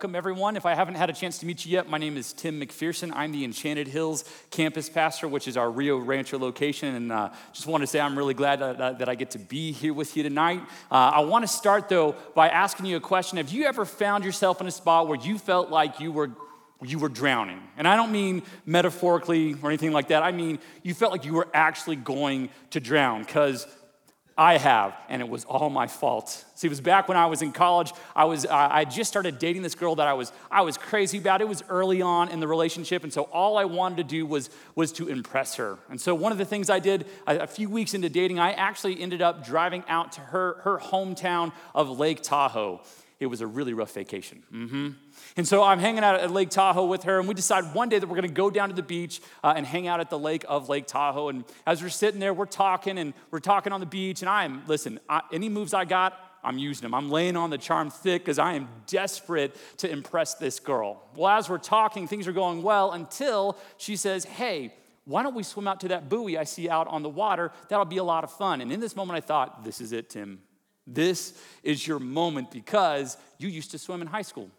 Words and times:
Welcome 0.00 0.16
everyone. 0.16 0.56
If 0.56 0.64
I 0.64 0.74
haven't 0.74 0.94
had 0.94 1.10
a 1.10 1.12
chance 1.12 1.36
to 1.40 1.46
meet 1.46 1.66
you 1.66 1.72
yet, 1.72 1.86
my 1.86 1.98
name 1.98 2.16
is 2.16 2.32
Tim 2.32 2.58
McPherson. 2.58 3.12
I'm 3.14 3.32
the 3.32 3.44
Enchanted 3.44 3.86
Hills 3.86 4.24
campus 4.48 4.88
pastor, 4.88 5.28
which 5.28 5.46
is 5.46 5.58
our 5.58 5.70
Rio 5.70 5.98
Rancho 5.98 6.38
location. 6.38 6.94
And 6.94 7.12
uh, 7.12 7.28
just 7.52 7.66
want 7.66 7.82
to 7.82 7.86
say 7.86 8.00
I'm 8.00 8.16
really 8.16 8.32
glad 8.32 8.60
that, 8.60 8.98
that, 8.98 9.10
I 9.10 9.14
get 9.14 9.32
to 9.32 9.38
be 9.38 9.72
here 9.72 9.92
with 9.92 10.16
you 10.16 10.22
tonight. 10.22 10.62
Uh, 10.90 10.94
I 10.94 11.20
want 11.20 11.42
to 11.42 11.48
start 11.48 11.90
though 11.90 12.14
by 12.34 12.48
asking 12.48 12.86
you 12.86 12.96
a 12.96 13.00
question. 13.00 13.36
Have 13.36 13.50
you 13.50 13.66
ever 13.66 13.84
found 13.84 14.24
yourself 14.24 14.62
in 14.62 14.66
a 14.66 14.70
spot 14.70 15.06
where 15.06 15.18
you 15.20 15.36
felt 15.36 15.68
like 15.68 16.00
you 16.00 16.12
were 16.12 16.30
you 16.82 16.98
were 16.98 17.10
drowning. 17.10 17.60
And 17.76 17.86
I 17.86 17.94
don't 17.94 18.10
mean 18.10 18.42
metaphorically 18.64 19.54
or 19.62 19.68
anything 19.68 19.92
like 19.92 20.08
that. 20.08 20.22
I 20.22 20.32
mean 20.32 20.60
you 20.82 20.94
felt 20.94 21.12
like 21.12 21.26
you 21.26 21.34
were 21.34 21.48
actually 21.52 21.96
going 21.96 22.48
to 22.70 22.80
drown 22.80 23.22
because 23.22 23.66
I 24.36 24.56
have, 24.56 24.94
and 25.08 25.20
it 25.20 25.28
was 25.28 25.44
all 25.44 25.70
my 25.70 25.86
fault. 25.86 26.44
See, 26.54 26.66
it 26.66 26.70
was 26.70 26.80
back 26.80 27.08
when 27.08 27.16
I 27.18 27.26
was 27.26 27.42
in 27.42 27.52
college. 27.52 27.92
I 28.16 28.24
was 28.24 28.46
uh, 28.46 28.68
I 28.70 28.84
just 28.84 29.10
started 29.10 29.38
dating 29.38 29.62
this 29.62 29.74
girl 29.74 29.96
that 29.96 30.08
I 30.08 30.14
was 30.14 30.32
I 30.50 30.62
was 30.62 30.78
crazy 30.78 31.18
about. 31.18 31.40
It 31.40 31.48
was 31.48 31.62
early 31.68 32.00
on 32.00 32.28
in 32.30 32.40
the 32.40 32.48
relationship, 32.48 33.04
and 33.04 33.12
so 33.12 33.22
all 33.24 33.58
I 33.58 33.64
wanted 33.64 33.96
to 33.98 34.04
do 34.04 34.24
was 34.24 34.50
was 34.74 34.92
to 34.92 35.08
impress 35.08 35.56
her. 35.56 35.78
And 35.88 36.00
so 36.00 36.14
one 36.14 36.32
of 36.32 36.38
the 36.38 36.44
things 36.44 36.70
I 36.70 36.78
did 36.78 37.06
a, 37.26 37.40
a 37.40 37.46
few 37.46 37.68
weeks 37.68 37.92
into 37.92 38.08
dating, 38.08 38.38
I 38.38 38.52
actually 38.52 39.00
ended 39.00 39.20
up 39.20 39.44
driving 39.44 39.84
out 39.88 40.12
to 40.12 40.20
her 40.20 40.54
her 40.62 40.78
hometown 40.78 41.52
of 41.74 41.98
Lake 41.98 42.22
Tahoe. 42.22 42.80
It 43.18 43.26
was 43.26 43.42
a 43.42 43.46
really 43.46 43.74
rough 43.74 43.92
vacation. 43.92 44.42
Mm-hmm. 44.50 44.88
And 45.36 45.46
so 45.46 45.62
I'm 45.62 45.78
hanging 45.78 46.04
out 46.04 46.18
at 46.18 46.30
Lake 46.30 46.50
Tahoe 46.50 46.86
with 46.86 47.04
her, 47.04 47.18
and 47.18 47.28
we 47.28 47.34
decide 47.34 47.74
one 47.74 47.88
day 47.88 47.98
that 47.98 48.08
we're 48.08 48.16
gonna 48.16 48.28
go 48.28 48.50
down 48.50 48.68
to 48.68 48.74
the 48.74 48.82
beach 48.82 49.20
uh, 49.44 49.54
and 49.56 49.64
hang 49.64 49.86
out 49.86 50.00
at 50.00 50.10
the 50.10 50.18
lake 50.18 50.44
of 50.48 50.68
Lake 50.68 50.86
Tahoe. 50.86 51.28
And 51.28 51.44
as 51.66 51.82
we're 51.82 51.88
sitting 51.88 52.20
there, 52.20 52.34
we're 52.34 52.46
talking, 52.46 52.98
and 52.98 53.14
we're 53.30 53.40
talking 53.40 53.72
on 53.72 53.80
the 53.80 53.86
beach, 53.86 54.22
and 54.22 54.28
I'm, 54.28 54.62
listen, 54.66 55.00
I, 55.08 55.22
any 55.32 55.48
moves 55.48 55.74
I 55.74 55.84
got, 55.84 56.18
I'm 56.42 56.58
using 56.58 56.82
them. 56.82 56.94
I'm 56.94 57.10
laying 57.10 57.36
on 57.36 57.50
the 57.50 57.58
charm 57.58 57.90
thick 57.90 58.22
because 58.22 58.38
I 58.38 58.54
am 58.54 58.68
desperate 58.86 59.56
to 59.78 59.90
impress 59.90 60.34
this 60.34 60.58
girl. 60.58 61.02
Well, 61.14 61.36
as 61.36 61.50
we're 61.50 61.58
talking, 61.58 62.08
things 62.08 62.26
are 62.26 62.32
going 62.32 62.62
well 62.62 62.92
until 62.92 63.58
she 63.76 63.96
says, 63.96 64.24
Hey, 64.24 64.72
why 65.04 65.22
don't 65.22 65.34
we 65.34 65.42
swim 65.42 65.68
out 65.68 65.80
to 65.80 65.88
that 65.88 66.08
buoy 66.08 66.38
I 66.38 66.44
see 66.44 66.68
out 66.68 66.86
on 66.88 67.02
the 67.02 67.08
water? 67.08 67.52
That'll 67.68 67.84
be 67.84 67.98
a 67.98 68.04
lot 68.04 68.24
of 68.24 68.32
fun. 68.32 68.60
And 68.60 68.72
in 68.72 68.80
this 68.80 68.96
moment, 68.96 69.16
I 69.16 69.20
thought, 69.20 69.64
This 69.64 69.80
is 69.80 69.92
it, 69.92 70.10
Tim. 70.10 70.40
This 70.86 71.38
is 71.62 71.86
your 71.86 71.98
moment 71.98 72.50
because 72.50 73.16
you 73.38 73.48
used 73.48 73.70
to 73.72 73.78
swim 73.78 74.00
in 74.00 74.08
high 74.08 74.22
school 74.22 74.50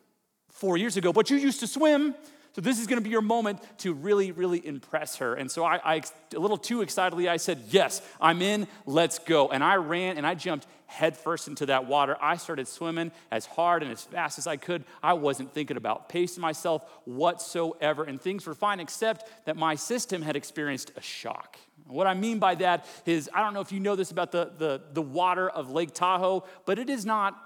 four 0.51 0.77
years 0.77 0.97
ago, 0.97 1.11
but 1.11 1.29
you 1.29 1.37
used 1.37 1.59
to 1.61 1.67
swim. 1.67 2.15
So 2.53 2.59
this 2.59 2.79
is 2.79 2.87
going 2.87 2.97
to 2.97 3.03
be 3.03 3.09
your 3.09 3.21
moment 3.21 3.59
to 3.79 3.93
really, 3.93 4.33
really 4.33 4.65
impress 4.65 5.15
her. 5.17 5.35
And 5.35 5.49
so 5.49 5.63
I, 5.63 5.79
I, 5.83 6.01
a 6.35 6.39
little 6.39 6.57
too 6.57 6.81
excitedly, 6.81 7.29
I 7.29 7.37
said, 7.37 7.63
"Yes, 7.69 8.01
I'm 8.19 8.41
in. 8.41 8.67
Let's 8.85 9.19
go." 9.19 9.47
And 9.47 9.63
I 9.63 9.75
ran 9.75 10.17
and 10.17 10.27
I 10.27 10.35
jumped 10.35 10.67
headfirst 10.87 11.47
into 11.47 11.67
that 11.67 11.87
water. 11.87 12.17
I 12.21 12.35
started 12.35 12.67
swimming 12.67 13.13
as 13.31 13.45
hard 13.45 13.83
and 13.83 13.91
as 13.91 14.03
fast 14.03 14.37
as 14.37 14.47
I 14.47 14.57
could. 14.57 14.83
I 15.01 15.13
wasn't 15.13 15.53
thinking 15.53 15.77
about 15.77 16.09
pacing 16.09 16.41
myself 16.41 16.83
whatsoever, 17.05 18.03
and 18.03 18.19
things 18.19 18.45
were 18.45 18.53
fine, 18.53 18.81
except 18.81 19.45
that 19.45 19.55
my 19.55 19.75
system 19.75 20.21
had 20.21 20.35
experienced 20.35 20.91
a 20.97 21.01
shock. 21.01 21.57
What 21.87 22.07
I 22.07 22.13
mean 22.13 22.39
by 22.39 22.55
that 22.55 22.85
is, 23.05 23.29
I 23.33 23.41
don't 23.41 23.53
know 23.53 23.61
if 23.61 23.71
you 23.71 23.79
know 23.79 23.95
this 23.95 24.11
about 24.11 24.33
the, 24.33 24.51
the, 24.57 24.81
the 24.91 25.01
water 25.01 25.49
of 25.49 25.71
Lake 25.71 25.93
Tahoe, 25.93 26.43
but 26.65 26.79
it 26.79 26.89
is 26.89 27.05
not 27.05 27.37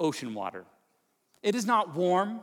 ocean 0.00 0.32
water. 0.32 0.64
It 1.42 1.54
is 1.54 1.66
not 1.66 1.94
warm. 1.94 2.40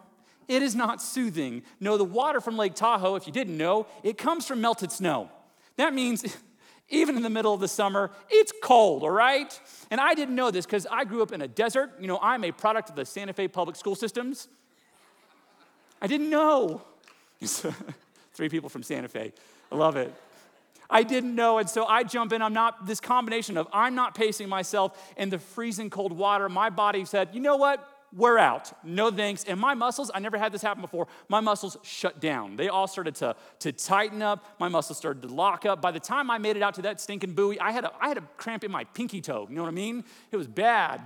It 0.51 0.61
is 0.61 0.75
not 0.75 1.01
soothing. 1.01 1.63
No, 1.79 1.95
the 1.95 2.03
water 2.03 2.41
from 2.41 2.57
Lake 2.57 2.75
Tahoe, 2.75 3.15
if 3.15 3.25
you 3.25 3.31
didn't 3.31 3.55
know, 3.55 3.87
it 4.03 4.17
comes 4.17 4.45
from 4.45 4.59
melted 4.59 4.91
snow. 4.91 5.29
That 5.77 5.93
means 5.93 6.25
even 6.89 7.15
in 7.15 7.23
the 7.23 7.29
middle 7.29 7.53
of 7.53 7.61
the 7.61 7.69
summer, 7.69 8.11
it's 8.29 8.51
cold, 8.61 9.03
all 9.03 9.11
right? 9.11 9.57
And 9.89 10.01
I 10.01 10.13
didn't 10.13 10.35
know 10.35 10.51
this 10.51 10.65
because 10.65 10.85
I 10.91 11.05
grew 11.05 11.23
up 11.23 11.31
in 11.31 11.41
a 11.41 11.47
desert. 11.47 11.91
You 12.01 12.07
know, 12.07 12.19
I'm 12.21 12.43
a 12.43 12.51
product 12.51 12.89
of 12.89 12.97
the 12.97 13.05
Santa 13.05 13.31
Fe 13.31 13.47
public 13.47 13.77
school 13.77 13.95
systems. 13.95 14.49
I 16.01 16.07
didn't 16.07 16.29
know. 16.29 16.81
Three 17.39 18.49
people 18.49 18.67
from 18.67 18.83
Santa 18.83 19.07
Fe. 19.07 19.31
I 19.71 19.75
love 19.75 19.95
it. 19.95 20.13
I 20.89 21.03
didn't 21.03 21.33
know. 21.33 21.59
And 21.59 21.69
so 21.69 21.85
I 21.85 22.03
jump 22.03 22.33
in. 22.33 22.41
I'm 22.41 22.51
not, 22.51 22.85
this 22.85 22.99
combination 22.99 23.55
of 23.55 23.69
I'm 23.71 23.95
not 23.95 24.15
pacing 24.15 24.49
myself 24.49 25.01
in 25.15 25.29
the 25.29 25.39
freezing 25.39 25.89
cold 25.89 26.11
water. 26.11 26.49
My 26.49 26.69
body 26.69 27.05
said, 27.05 27.29
you 27.31 27.39
know 27.39 27.55
what? 27.55 27.87
We're 28.13 28.37
out. 28.37 28.71
No 28.83 29.09
thanks. 29.09 29.43
And 29.45 29.59
my 29.59 29.73
muscles, 29.73 30.11
I 30.13 30.19
never 30.19 30.37
had 30.37 30.51
this 30.51 30.61
happen 30.61 30.81
before, 30.81 31.07
my 31.29 31.39
muscles 31.39 31.77
shut 31.83 32.19
down. 32.19 32.57
They 32.57 32.67
all 32.67 32.87
started 32.87 33.15
to, 33.15 33.35
to 33.59 33.71
tighten 33.71 34.21
up. 34.21 34.45
My 34.59 34.67
muscles 34.67 34.97
started 34.97 35.21
to 35.23 35.29
lock 35.29 35.65
up. 35.65 35.81
By 35.81 35.91
the 35.91 35.99
time 35.99 36.29
I 36.29 36.37
made 36.37 36.57
it 36.57 36.63
out 36.63 36.73
to 36.75 36.81
that 36.83 36.99
stinking 36.99 37.33
buoy, 37.33 37.59
I 37.59 37.71
had, 37.71 37.85
a, 37.85 37.91
I 37.99 38.09
had 38.09 38.17
a 38.17 38.27
cramp 38.37 38.63
in 38.63 38.71
my 38.71 38.83
pinky 38.83 39.21
toe. 39.21 39.47
You 39.49 39.55
know 39.55 39.63
what 39.63 39.69
I 39.69 39.71
mean? 39.71 40.03
It 40.31 40.37
was 40.37 40.47
bad. 40.47 41.01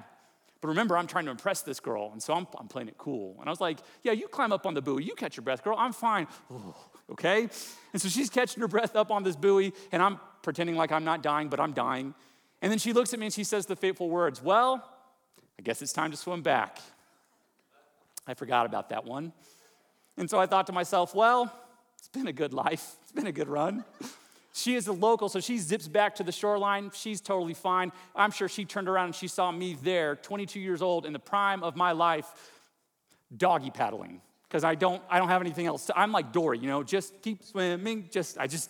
But 0.62 0.70
remember, 0.70 0.98
I'm 0.98 1.06
trying 1.06 1.26
to 1.26 1.32
impress 1.32 1.62
this 1.62 1.80
girl, 1.80 2.10
and 2.12 2.24
so 2.24 2.34
I'm, 2.34 2.48
I'm 2.58 2.68
playing 2.68 2.88
it 2.88 2.98
cool. 2.98 3.36
And 3.40 3.48
I 3.48 3.52
was 3.52 3.62
like, 3.62 3.78
Yeah, 4.02 4.14
you 4.14 4.28
climb 4.28 4.52
up 4.52 4.66
on 4.66 4.74
the 4.74 4.82
buoy. 4.82 5.04
You 5.04 5.14
catch 5.14 5.38
your 5.38 5.44
breath, 5.44 5.64
girl. 5.64 5.76
I'm 5.78 5.94
fine. 5.94 6.28
Ooh 6.52 6.74
okay? 7.12 7.48
And 7.94 8.02
so 8.02 8.10
she's 8.10 8.32
catching 8.32 8.62
her 8.62 8.68
breath 8.68 8.96
up 8.96 9.12
on 9.12 9.24
this 9.24 9.36
buoy, 9.36 9.74
and 9.92 10.02
I'm 10.02 10.20
pretending 10.42 10.76
like 10.76 10.92
I'm 10.92 11.04
not 11.04 11.22
dying, 11.22 11.50
but 11.50 11.60
I'm 11.60 11.74
dying. 11.74 12.16
And 12.64 12.72
then 12.72 12.80
she 12.80 12.94
looks 12.94 13.14
at 13.14 13.20
me 13.20 13.28
and 13.28 13.34
she 13.34 13.44
says 13.44 13.68
the 13.68 13.76
fateful 13.76 14.10
words, 14.10 14.42
Well, 14.42 14.84
I 15.60 15.62
guess 15.62 15.84
it's 15.84 15.94
time 15.94 16.10
to 16.10 16.18
swim 16.18 16.42
back. 16.42 16.80
I 18.28 18.34
forgot 18.34 18.66
about 18.66 18.90
that 18.90 19.06
one. 19.06 19.34
And 20.18 20.30
so 20.30 20.40
I 20.40 20.46
thought 20.46 20.68
to 20.68 20.74
myself, 20.74 21.14
Well, 21.14 21.54
it's 21.98 22.08
been 22.08 22.28
a 22.28 22.34
good 22.34 22.54
life, 22.54 22.96
it's 23.04 23.12
been 23.12 23.28
a 23.28 23.32
good 23.32 23.48
run. 23.48 23.86
She 24.54 24.76
is 24.76 24.88
a 24.88 24.94
local, 24.94 25.28
so 25.28 25.42
she 25.42 25.58
zips 25.58 25.90
back 25.90 26.16
to 26.16 26.24
the 26.24 26.32
shoreline. 26.32 26.90
She's 26.94 27.20
totally 27.20 27.54
fine. 27.54 27.92
I'm 28.16 28.32
sure 28.32 28.48
she 28.48 28.64
turned 28.64 28.88
around 28.88 29.08
and 29.08 29.16
she 29.16 29.28
saw 29.28 29.52
me 29.52 29.78
there, 29.84 30.16
22 30.16 30.62
years 30.62 30.82
old, 30.82 31.06
in 31.06 31.12
the 31.12 31.20
prime 31.20 31.62
of 31.62 31.76
my 31.76 31.92
life, 31.92 32.26
doggy 33.36 33.70
paddling 33.70 34.22
because 34.48 34.64
I 34.64 34.76
don't, 34.76 35.04
I 35.10 35.20
don't 35.20 35.28
have 35.28 35.42
anything 35.42 35.66
else. 35.66 35.88
To, 35.88 36.00
I'm 36.00 36.14
like 36.14 36.32
Dory, 36.32 36.60
you 36.60 36.70
know, 36.70 36.84
just 36.84 37.22
keep 37.22 37.44
swimming, 37.44 38.08
just, 38.10 38.38
I 38.38 38.48
just, 38.48 38.70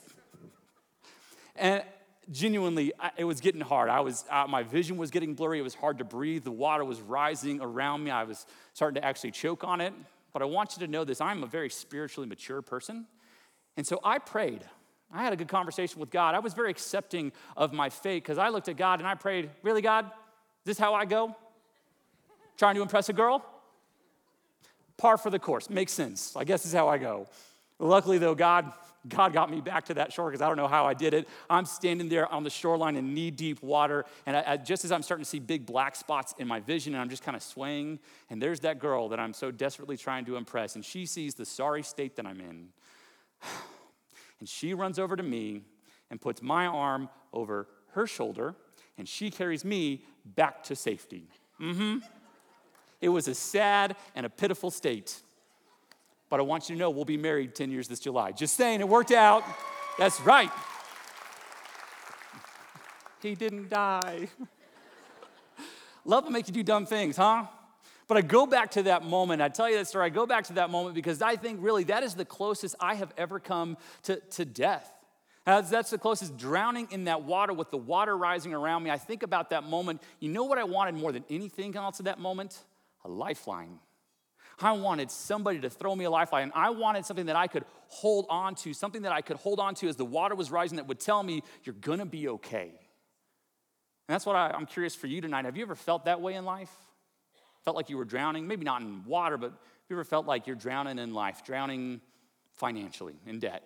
and 1.55 1.83
genuinely, 2.31 2.93
I, 2.99 3.11
it 3.17 3.23
was 3.23 3.41
getting 3.41 3.61
hard. 3.61 3.89
I 3.89 4.01
was, 4.01 4.25
uh, 4.29 4.45
my 4.47 4.63
vision 4.63 4.97
was 4.97 5.11
getting 5.11 5.33
blurry. 5.33 5.59
It 5.59 5.63
was 5.63 5.75
hard 5.75 5.99
to 5.99 6.03
breathe. 6.03 6.43
The 6.43 6.51
water 6.51 6.83
was 6.83 7.01
rising 7.01 7.61
around 7.61 8.03
me. 8.03 8.11
I 8.11 8.23
was 8.23 8.45
starting 8.73 9.01
to 9.01 9.05
actually 9.07 9.31
choke 9.31 9.63
on 9.63 9.81
it. 9.81 9.93
But 10.33 10.41
I 10.41 10.45
want 10.45 10.75
you 10.75 10.85
to 10.85 10.91
know 10.91 11.03
this 11.03 11.21
I'm 11.21 11.43
a 11.43 11.47
very 11.47 11.69
spiritually 11.69 12.27
mature 12.27 12.61
person. 12.61 13.05
And 13.77 13.85
so 13.85 13.99
I 14.03 14.19
prayed. 14.19 14.61
I 15.13 15.23
had 15.23 15.33
a 15.33 15.35
good 15.35 15.47
conversation 15.47 15.99
with 15.99 16.09
God. 16.09 16.35
I 16.35 16.39
was 16.39 16.53
very 16.53 16.69
accepting 16.69 17.31
of 17.55 17.71
my 17.71 17.89
fate 17.89 18.23
because 18.23 18.37
I 18.37 18.49
looked 18.49 18.67
at 18.67 18.77
God 18.77 18.99
and 18.99 19.07
I 19.07 19.15
prayed, 19.15 19.49
Really, 19.63 19.81
God? 19.81 20.05
Is 20.05 20.11
this 20.65 20.77
how 20.77 20.93
I 20.93 21.05
go? 21.05 21.35
Trying 22.57 22.75
to 22.75 22.81
impress 22.81 23.09
a 23.09 23.13
girl? 23.13 23.45
par 24.97 25.17
for 25.17 25.29
the 25.29 25.39
course. 25.39 25.69
Makes 25.69 25.93
sense. 25.93 26.35
I 26.35 26.43
guess 26.43 26.65
is 26.65 26.73
how 26.73 26.87
I 26.87 26.97
go. 26.97 27.27
Luckily, 27.79 28.17
though, 28.17 28.35
God, 28.35 28.71
God 29.07 29.33
got 29.33 29.51
me 29.51 29.61
back 29.61 29.85
to 29.85 29.93
that 29.95 30.11
shore 30.11 30.29
because 30.29 30.41
I 30.41 30.47
don't 30.47 30.57
know 30.57 30.67
how 30.67 30.85
I 30.85 30.93
did 30.93 31.13
it. 31.13 31.27
I'm 31.49 31.65
standing 31.65 32.09
there 32.09 32.31
on 32.31 32.43
the 32.43 32.49
shoreline 32.49 32.95
in 32.95 33.13
knee 33.13 33.31
deep 33.31 33.61
water, 33.61 34.05
and 34.25 34.35
I, 34.37 34.43
I, 34.47 34.57
just 34.57 34.85
as 34.85 34.91
I'm 34.91 35.03
starting 35.03 35.23
to 35.23 35.29
see 35.29 35.39
big 35.39 35.65
black 35.65 35.95
spots 35.95 36.33
in 36.39 36.47
my 36.47 36.59
vision, 36.59 36.93
and 36.93 37.01
I'm 37.01 37.09
just 37.09 37.23
kind 37.23 37.35
of 37.35 37.43
swaying, 37.43 37.99
and 38.29 38.41
there's 38.41 38.61
that 38.61 38.79
girl 38.79 39.09
that 39.09 39.19
I'm 39.19 39.33
so 39.33 39.51
desperately 39.51 39.97
trying 39.97 40.25
to 40.25 40.37
impress, 40.37 40.75
and 40.75 40.83
she 40.83 41.05
sees 41.05 41.35
the 41.35 41.45
sorry 41.45 41.83
state 41.83 42.15
that 42.15 42.25
I'm 42.25 42.39
in. 42.39 42.69
And 44.37 44.49
she 44.49 44.73
runs 44.73 44.99
over 44.99 45.15
to 45.15 45.23
me 45.23 45.61
and 46.11 46.19
puts 46.19 46.41
my 46.41 46.65
arm 46.65 47.07
over 47.31 47.69
her 47.93 48.05
shoulder, 48.05 48.53
and 48.97 49.07
she 49.07 49.31
carries 49.31 49.63
me 49.63 50.03
back 50.25 50.61
to 50.63 50.75
safety. 50.75 51.29
Mm 51.59 51.75
hmm. 51.75 51.97
It 53.01 53.09
was 53.09 53.27
a 53.27 53.35
sad 53.35 53.95
and 54.13 54.25
a 54.25 54.29
pitiful 54.29 54.71
state. 54.71 55.21
But 56.35 56.41
I 56.41 56.43
want 56.43 56.67
you 56.67 56.75
to 56.75 56.79
know 56.81 56.89
we'll 56.89 57.05
be 57.05 57.15
married 57.15 57.55
10 57.55 57.71
years 57.71 57.87
this 57.87 58.01
July. 58.01 58.33
Just 58.33 58.57
saying, 58.57 58.81
it 58.81 58.89
worked 58.89 59.13
out. 59.13 59.41
That's 59.97 60.19
right. 60.19 60.51
He 63.21 63.35
didn't 63.35 63.69
die. 63.69 64.27
Love 66.03 66.25
will 66.25 66.31
make 66.31 66.49
you 66.49 66.53
do 66.53 66.61
dumb 66.61 66.85
things, 66.85 67.15
huh? 67.15 67.45
But 68.09 68.17
I 68.17 68.21
go 68.21 68.45
back 68.45 68.71
to 68.71 68.83
that 68.83 69.05
moment. 69.05 69.41
I 69.41 69.47
tell 69.47 69.69
you 69.69 69.77
that 69.77 69.87
story. 69.87 70.07
I 70.07 70.09
go 70.09 70.25
back 70.25 70.43
to 70.47 70.53
that 70.55 70.69
moment 70.69 70.93
because 70.93 71.21
I 71.21 71.37
think 71.37 71.59
really 71.61 71.85
that 71.85 72.03
is 72.03 72.15
the 72.15 72.25
closest 72.25 72.75
I 72.81 72.95
have 72.95 73.13
ever 73.17 73.39
come 73.39 73.77
to, 74.03 74.17
to 74.31 74.43
death. 74.43 74.91
That's 75.45 75.89
the 75.89 75.97
closest 75.97 76.35
drowning 76.35 76.89
in 76.91 77.05
that 77.05 77.23
water 77.23 77.53
with 77.53 77.71
the 77.71 77.77
water 77.77 78.17
rising 78.17 78.53
around 78.53 78.83
me. 78.83 78.89
I 78.89 78.97
think 78.97 79.23
about 79.23 79.51
that 79.51 79.63
moment. 79.63 80.03
You 80.19 80.27
know 80.27 80.43
what 80.43 80.57
I 80.57 80.65
wanted 80.65 80.95
more 80.95 81.13
than 81.13 81.23
anything 81.29 81.77
else 81.77 82.01
at 82.01 82.07
that 82.07 82.19
moment? 82.19 82.59
a 83.05 83.07
lifeline. 83.07 83.79
I 84.59 84.71
wanted 84.73 85.11
somebody 85.11 85.59
to 85.59 85.69
throw 85.69 85.95
me 85.95 86.05
a 86.05 86.09
lifeline. 86.09 86.51
I 86.55 86.69
wanted 86.69 87.05
something 87.05 87.25
that 87.25 87.35
I 87.35 87.47
could 87.47 87.65
hold 87.87 88.25
on 88.29 88.55
to, 88.55 88.73
something 88.73 89.01
that 89.01 89.11
I 89.11 89.21
could 89.21 89.37
hold 89.37 89.59
on 89.59 89.75
to 89.75 89.87
as 89.87 89.95
the 89.95 90.05
water 90.05 90.35
was 90.35 90.51
rising 90.51 90.77
that 90.77 90.87
would 90.87 90.99
tell 90.99 91.21
me, 91.21 91.43
you're 91.63 91.75
gonna 91.75 92.05
be 92.05 92.27
okay. 92.29 92.71
And 94.07 94.13
that's 94.13 94.25
what 94.25 94.35
I, 94.35 94.51
I'm 94.51 94.65
curious 94.65 94.95
for 94.95 95.07
you 95.07 95.19
tonight. 95.21 95.45
Have 95.45 95.57
you 95.57 95.63
ever 95.63 95.75
felt 95.75 96.05
that 96.05 96.21
way 96.21 96.35
in 96.35 96.45
life? 96.45 96.71
Felt 97.63 97.75
like 97.75 97.89
you 97.89 97.97
were 97.97 98.05
drowning? 98.05 98.47
Maybe 98.47 98.63
not 98.63 98.81
in 98.81 99.03
water, 99.05 99.37
but 99.37 99.49
have 99.49 99.89
you 99.89 99.95
ever 99.95 100.03
felt 100.03 100.25
like 100.25 100.47
you're 100.47 100.55
drowning 100.55 100.99
in 100.99 101.13
life, 101.13 101.43
drowning 101.43 102.01
financially, 102.53 103.15
in 103.25 103.39
debt? 103.39 103.63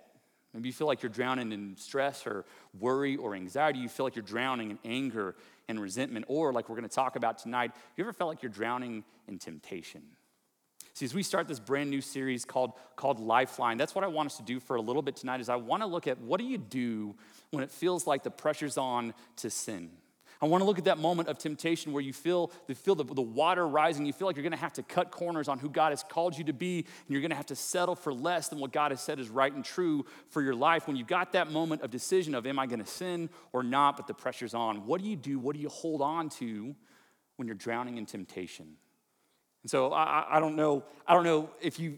Maybe 0.54 0.70
you 0.70 0.74
feel 0.74 0.88
like 0.88 1.04
you're 1.04 1.12
drowning 1.12 1.52
in 1.52 1.76
stress 1.78 2.26
or 2.26 2.46
worry 2.80 3.16
or 3.18 3.36
anxiety. 3.36 3.80
You 3.80 3.90
feel 3.90 4.06
like 4.06 4.16
you're 4.16 4.24
drowning 4.24 4.72
in 4.72 4.80
anger 4.84 5.36
and 5.68 5.80
resentment. 5.80 6.26
Or, 6.28 6.52
like 6.52 6.70
we're 6.70 6.76
to 6.82 6.96
talk 6.96 7.16
about 7.16 7.38
tonight, 7.38 7.72
have 7.72 7.94
you 7.98 8.04
ever 8.04 8.14
felt 8.14 8.30
like 8.30 8.42
you're 8.42 8.52
drowning 8.52 9.04
in 9.28 9.38
temptation? 9.38 10.02
See, 11.00 11.06
as 11.06 11.14
we 11.14 11.24
start 11.24 11.48
this 11.48 11.62
brand 11.62 11.90
new 11.90 12.02
series 12.02 12.44
called, 12.44 12.74
called 12.98 13.22
Lifeline, 13.22 13.78
that's 13.78 13.96
what 13.96 14.04
I 14.04 14.08
want 14.08 14.26
us 14.26 14.36
to 14.36 14.44
do 14.44 14.60
for 14.60 14.76
a 14.76 14.82
little 14.82 15.02
bit 15.02 15.16
tonight 15.16 15.40
is 15.40 15.48
I 15.48 15.56
want 15.56 15.82
to 15.82 15.88
look 15.88 16.08
at 16.08 16.20
what 16.20 16.42
do 16.42 16.46
you 16.46 16.58
do 16.58 17.16
when 17.52 17.64
it 17.64 17.72
feels 17.72 18.06
like 18.06 18.24
the 18.24 18.30
pressure's 18.30 18.78
on 18.78 19.14
to 19.38 19.50
sin? 19.50 19.92
I 20.42 20.46
want 20.48 20.60
to 20.60 20.66
look 20.66 20.78
at 20.78 20.84
that 20.84 20.98
moment 20.98 21.30
of 21.30 21.38
temptation 21.38 21.94
where 21.94 22.04
you 22.04 22.12
feel, 22.12 22.52
you 22.68 22.76
feel 22.76 22.96
the, 22.96 23.06
the 23.06 23.22
water 23.22 23.66
rising. 23.66 24.06
You 24.06 24.12
feel 24.12 24.28
like 24.28 24.36
you're 24.36 24.44
going 24.44 24.52
to 24.52 24.58
have 24.58 24.74
to 24.74 24.84
cut 24.84 25.10
corners 25.10 25.48
on 25.48 25.58
who 25.58 25.70
God 25.70 25.92
has 25.92 26.04
called 26.04 26.38
you 26.38 26.44
to 26.44 26.54
be, 26.54 26.80
and 26.80 27.08
you're 27.08 27.22
going 27.22 27.32
to 27.32 27.38
have 27.38 27.46
to 27.46 27.56
settle 27.56 27.96
for 27.96 28.14
less 28.14 28.50
than 28.50 28.60
what 28.60 28.74
God 28.74 28.92
has 28.92 29.00
said 29.00 29.22
is 29.22 29.30
right 29.30 29.54
and 29.54 29.64
true 29.64 30.06
for 30.28 30.42
your 30.42 30.54
life. 30.54 30.86
When 30.86 30.98
you've 30.98 31.08
got 31.08 31.32
that 31.32 31.50
moment 31.50 31.82
of 31.82 31.92
decision 31.92 32.36
of, 32.36 32.46
am 32.46 32.60
I 32.60 32.66
going 32.66 32.84
to 32.84 32.86
sin 32.86 33.30
or 33.54 33.64
not, 33.64 33.96
but 33.96 34.06
the 34.06 34.14
pressure's 34.14 34.54
on, 34.54 34.86
what 34.86 35.00
do 35.00 35.08
you 35.08 35.16
do? 35.16 35.40
What 35.40 35.56
do 35.56 35.62
you 35.62 35.70
hold 35.70 36.02
on 36.02 36.28
to 36.40 36.76
when 37.38 37.48
you're 37.48 37.56
drowning 37.56 37.98
in 37.98 38.06
temptation? 38.06 38.76
And 39.64 39.70
so 39.70 39.92
I, 39.94 40.26
I 40.30 40.40
don't 40.40 40.56
know, 40.56 40.84
I 41.08 41.14
don't 41.14 41.24
know 41.24 41.50
if 41.62 41.80
you, 41.80 41.98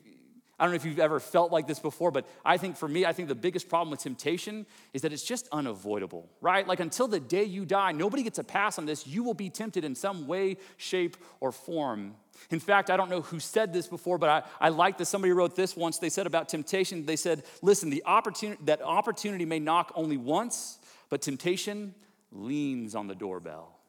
I 0.60 0.66
don't 0.66 0.74
know 0.74 0.76
if 0.76 0.86
you've 0.86 1.00
ever 1.00 1.20
felt 1.20 1.52
like 1.52 1.66
this 1.66 1.80
before, 1.80 2.12
but 2.12 2.28
I 2.46 2.58
think 2.58 2.78
for 2.78 2.88
me, 2.88 3.04
I 3.04 3.14
think 3.14 3.28
the 3.28 3.36
biggest 3.36 3.68
problem 3.68 3.90
with 3.90 4.02
temptation 4.02 4.68
is 4.94 5.02
that 5.02 5.12
it's 5.12 5.24
just 5.24 5.48
unavoidable, 5.52 6.30
right? 6.40 6.68
Like 6.68 6.80
until 6.80 7.08
the 7.08 7.20
day 7.20 7.44
you 7.44 7.66
die, 7.66 7.94
nobody 7.94 8.22
gets 8.22 8.38
a 8.38 8.44
pass 8.44 8.78
on 8.78 8.86
this. 8.86 9.08
You 9.08 9.24
will 9.24 9.34
be 9.34 9.50
tempted 9.50 9.84
in 9.84 9.96
some 9.96 10.28
way, 10.28 10.58
shape, 10.78 11.18
or 11.40 11.52
form. 11.52 12.14
In 12.52 12.60
fact, 12.60 12.92
I 12.92 12.98
don't 12.98 13.10
know 13.10 13.22
who 13.22 13.40
said 13.40 13.74
this 13.74 13.88
before, 13.88 14.20
but 14.20 14.30
I, 14.30 14.68
I 14.68 14.70
like 14.70 15.00
that 15.00 15.06
somebody 15.06 15.34
wrote 15.34 15.56
this 15.56 15.76
once. 15.76 15.98
They 15.98 16.10
said 16.10 16.28
about 16.28 16.48
temptation, 16.48 17.08
they 17.08 17.16
said, 17.16 17.44
listen, 17.64 17.90
the 17.90 18.04
opportunity, 18.06 18.62
that 18.66 18.84
opportunity 18.84 19.46
may 19.46 19.60
knock 19.60 19.92
only 19.96 20.18
once, 20.18 20.78
but 21.10 21.24
temptation 21.24 21.96
leans 22.32 22.94
on 22.94 23.08
the 23.08 23.16
doorbell. 23.16 23.80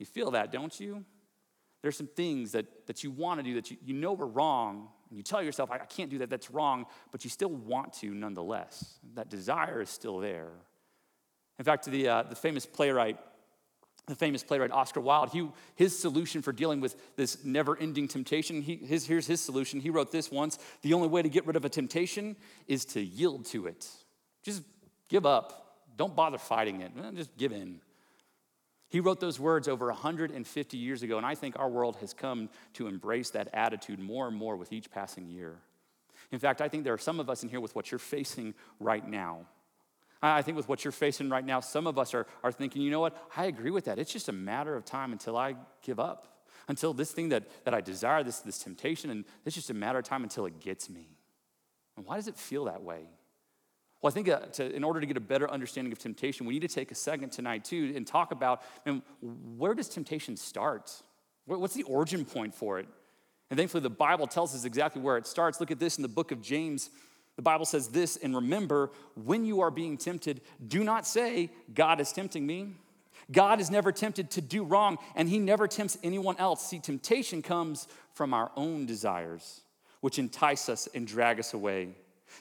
You 0.00 0.06
feel 0.06 0.32
that, 0.32 0.50
don't 0.50 0.78
you? 0.80 1.04
There's 1.82 1.96
some 1.96 2.06
things 2.06 2.52
that, 2.52 2.86
that 2.86 3.02
you 3.04 3.10
want 3.10 3.40
to 3.40 3.44
do 3.44 3.54
that 3.54 3.70
you, 3.70 3.76
you 3.84 3.94
know 3.94 4.16
are 4.16 4.26
wrong, 4.26 4.88
and 5.10 5.18
you 5.18 5.22
tell 5.22 5.42
yourself, 5.42 5.70
I, 5.70 5.76
I 5.76 5.86
can't 5.86 6.10
do 6.10 6.18
that, 6.18 6.30
that's 6.30 6.50
wrong, 6.50 6.86
but 7.10 7.24
you 7.24 7.30
still 7.30 7.50
want 7.50 7.92
to 7.94 8.14
nonetheless. 8.14 8.98
That 9.14 9.28
desire 9.28 9.82
is 9.82 9.90
still 9.90 10.18
there. 10.18 10.52
In 11.58 11.64
fact, 11.64 11.84
the, 11.84 12.08
uh, 12.08 12.22
the 12.22 12.36
famous 12.36 12.64
playwright, 12.64 13.18
the 14.06 14.14
famous 14.14 14.42
playwright 14.42 14.70
Oscar 14.70 15.00
Wilde, 15.00 15.30
he, 15.30 15.48
his 15.74 15.98
solution 15.98 16.40
for 16.40 16.52
dealing 16.52 16.80
with 16.80 16.96
this 17.16 17.44
never 17.44 17.76
ending 17.76 18.08
temptation, 18.08 18.62
he, 18.62 18.76
his, 18.76 19.06
here's 19.06 19.26
his 19.26 19.40
solution. 19.40 19.80
He 19.80 19.90
wrote 19.90 20.12
this 20.12 20.30
once 20.30 20.58
The 20.82 20.94
only 20.94 21.08
way 21.08 21.22
to 21.22 21.28
get 21.28 21.46
rid 21.46 21.56
of 21.56 21.64
a 21.64 21.68
temptation 21.68 22.36
is 22.68 22.84
to 22.86 23.00
yield 23.00 23.44
to 23.46 23.66
it. 23.66 23.88
Just 24.42 24.62
give 25.08 25.26
up. 25.26 25.58
Don't 25.96 26.16
bother 26.16 26.38
fighting 26.38 26.80
it. 26.80 26.92
Just 27.14 27.36
give 27.36 27.52
in. 27.52 27.80
He 28.92 29.00
wrote 29.00 29.20
those 29.20 29.40
words 29.40 29.68
over 29.68 29.86
150 29.86 30.76
years 30.76 31.02
ago, 31.02 31.16
and 31.16 31.24
I 31.24 31.34
think 31.34 31.58
our 31.58 31.70
world 31.70 31.96
has 32.02 32.12
come 32.12 32.50
to 32.74 32.88
embrace 32.88 33.30
that 33.30 33.48
attitude 33.54 33.98
more 33.98 34.28
and 34.28 34.36
more 34.36 34.54
with 34.54 34.70
each 34.70 34.90
passing 34.90 35.30
year. 35.30 35.56
In 36.30 36.38
fact, 36.38 36.60
I 36.60 36.68
think 36.68 36.84
there 36.84 36.92
are 36.92 36.98
some 36.98 37.18
of 37.18 37.30
us 37.30 37.42
in 37.42 37.48
here 37.48 37.58
with 37.58 37.74
what 37.74 37.90
you're 37.90 37.98
facing 37.98 38.52
right 38.78 39.08
now. 39.08 39.46
I 40.20 40.42
think 40.42 40.58
with 40.58 40.68
what 40.68 40.84
you're 40.84 40.92
facing 40.92 41.30
right 41.30 41.44
now, 41.44 41.60
some 41.60 41.86
of 41.86 41.98
us 41.98 42.12
are, 42.12 42.26
are 42.44 42.52
thinking, 42.52 42.82
you 42.82 42.90
know 42.90 43.00
what, 43.00 43.16
I 43.34 43.46
agree 43.46 43.70
with 43.70 43.86
that. 43.86 43.98
It's 43.98 44.12
just 44.12 44.28
a 44.28 44.32
matter 44.32 44.76
of 44.76 44.84
time 44.84 45.12
until 45.12 45.38
I 45.38 45.54
give 45.80 45.98
up, 45.98 46.44
until 46.68 46.92
this 46.92 47.12
thing 47.12 47.30
that, 47.30 47.64
that 47.64 47.72
I 47.72 47.80
desire, 47.80 48.22
this, 48.22 48.40
this 48.40 48.58
temptation, 48.58 49.08
and 49.08 49.24
it's 49.46 49.54
just 49.54 49.70
a 49.70 49.74
matter 49.74 50.00
of 50.00 50.04
time 50.04 50.22
until 50.22 50.44
it 50.44 50.60
gets 50.60 50.90
me. 50.90 51.16
And 51.96 52.04
why 52.04 52.16
does 52.16 52.28
it 52.28 52.36
feel 52.36 52.66
that 52.66 52.82
way? 52.82 53.06
Well, 54.02 54.10
I 54.10 54.14
think 54.14 54.28
uh, 54.28 54.40
to, 54.54 54.74
in 54.74 54.82
order 54.82 55.00
to 55.00 55.06
get 55.06 55.16
a 55.16 55.20
better 55.20 55.48
understanding 55.48 55.92
of 55.92 55.98
temptation, 55.98 56.44
we 56.44 56.54
need 56.54 56.62
to 56.62 56.74
take 56.74 56.90
a 56.90 56.94
second 56.94 57.30
tonight 57.30 57.64
too 57.64 57.92
and 57.94 58.04
talk 58.04 58.32
about 58.32 58.62
where 59.56 59.74
does 59.74 59.88
temptation 59.88 60.36
start? 60.36 60.92
What's 61.46 61.74
the 61.74 61.84
origin 61.84 62.24
point 62.24 62.54
for 62.54 62.80
it? 62.80 62.88
And 63.50 63.58
thankfully, 63.58 63.82
the 63.82 63.90
Bible 63.90 64.26
tells 64.26 64.54
us 64.54 64.64
exactly 64.64 65.00
where 65.00 65.16
it 65.16 65.26
starts. 65.26 65.60
Look 65.60 65.70
at 65.70 65.78
this 65.78 65.98
in 65.98 66.02
the 66.02 66.08
book 66.08 66.32
of 66.32 66.42
James. 66.42 66.90
The 67.36 67.42
Bible 67.42 67.64
says 67.64 67.88
this, 67.88 68.16
and 68.16 68.34
remember, 68.34 68.90
when 69.14 69.44
you 69.44 69.60
are 69.60 69.70
being 69.70 69.96
tempted, 69.96 70.40
do 70.66 70.82
not 70.82 71.06
say, 71.06 71.50
God 71.72 72.00
is 72.00 72.12
tempting 72.12 72.46
me. 72.46 72.74
God 73.30 73.60
is 73.60 73.70
never 73.70 73.92
tempted 73.92 74.30
to 74.32 74.40
do 74.40 74.64
wrong, 74.64 74.98
and 75.14 75.28
He 75.28 75.38
never 75.38 75.68
tempts 75.68 75.96
anyone 76.02 76.36
else. 76.38 76.66
See, 76.66 76.78
temptation 76.78 77.40
comes 77.40 77.88
from 78.14 78.34
our 78.34 78.50
own 78.56 78.84
desires, 78.84 79.62
which 80.00 80.18
entice 80.18 80.68
us 80.68 80.88
and 80.94 81.06
drag 81.06 81.38
us 81.38 81.54
away. 81.54 81.94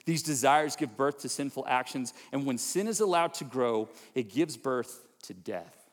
These 0.06 0.24
desires 0.24 0.76
give 0.76 0.98
birth 0.98 1.20
to 1.20 1.30
sinful 1.30 1.66
actions, 1.68 2.14
and 2.32 2.46
when 2.46 2.58
sin 2.58 2.88
is 2.88 3.00
allowed 3.00 3.34
to 3.36 3.44
grow, 3.44 3.90
it 4.16 4.30
gives 4.30 4.58
birth 4.58 5.06
to 5.24 5.34
death. 5.34 5.90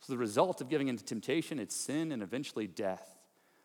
So 0.00 0.12
the 0.12 0.18
result 0.18 0.60
of 0.60 0.68
giving 0.68 0.88
into 0.88 1.04
temptation, 1.04 1.58
it's 1.58 1.74
sin 1.74 2.12
and 2.12 2.22
eventually 2.22 2.66
death. 2.66 3.18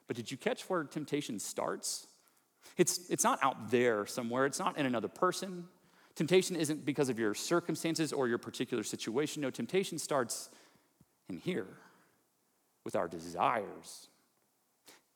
But 0.07 0.15
did 0.15 0.31
you 0.31 0.37
catch 0.37 0.63
where 0.69 0.83
temptation 0.83 1.39
starts? 1.39 2.07
It's, 2.77 3.09
it's 3.09 3.23
not 3.23 3.39
out 3.43 3.71
there 3.71 4.05
somewhere, 4.05 4.45
it's 4.45 4.59
not 4.59 4.77
in 4.77 4.85
another 4.85 5.07
person. 5.07 5.67
Temptation 6.15 6.55
isn't 6.55 6.85
because 6.85 7.07
of 7.07 7.17
your 7.17 7.33
circumstances 7.33 8.11
or 8.11 8.27
your 8.27 8.37
particular 8.37 8.83
situation. 8.83 9.41
No, 9.41 9.49
temptation 9.49 9.97
starts 9.97 10.49
in 11.29 11.37
here 11.37 11.67
with 12.83 12.95
our 12.95 13.07
desires. 13.07 14.08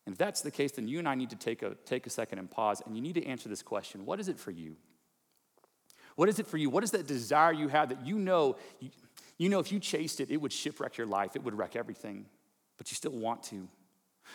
And 0.05 0.13
if 0.13 0.19
that's 0.19 0.41
the 0.41 0.51
case, 0.51 0.73
then 0.73 0.87
you 0.87 0.99
and 0.99 1.07
I 1.07 1.15
need 1.15 1.29
to 1.29 1.35
take 1.35 1.61
a, 1.61 1.75
take 1.85 2.05
a 2.05 2.09
second 2.09 2.39
and 2.39 2.49
pause, 2.49 2.81
and 2.85 2.95
you 2.95 3.01
need 3.01 3.15
to 3.15 3.25
answer 3.25 3.49
this 3.49 3.61
question 3.61 4.05
What 4.05 4.19
is 4.19 4.27
it 4.27 4.39
for 4.39 4.51
you? 4.51 4.75
What 6.15 6.29
is 6.29 6.39
it 6.39 6.47
for 6.47 6.57
you? 6.57 6.69
What 6.69 6.83
is 6.83 6.91
that 6.91 7.07
desire 7.07 7.51
you 7.51 7.69
have 7.69 7.89
that 7.89 8.05
you 8.05 8.19
know, 8.19 8.57
you, 8.79 8.89
you 9.37 9.49
know 9.49 9.59
if 9.59 9.71
you 9.71 9.79
chased 9.79 10.19
it, 10.19 10.29
it 10.29 10.37
would 10.37 10.53
shipwreck 10.53 10.97
your 10.97 11.07
life, 11.07 11.35
it 11.35 11.43
would 11.43 11.57
wreck 11.57 11.75
everything, 11.75 12.25
but 12.77 12.91
you 12.91 12.95
still 12.95 13.13
want 13.13 13.43
to? 13.43 13.67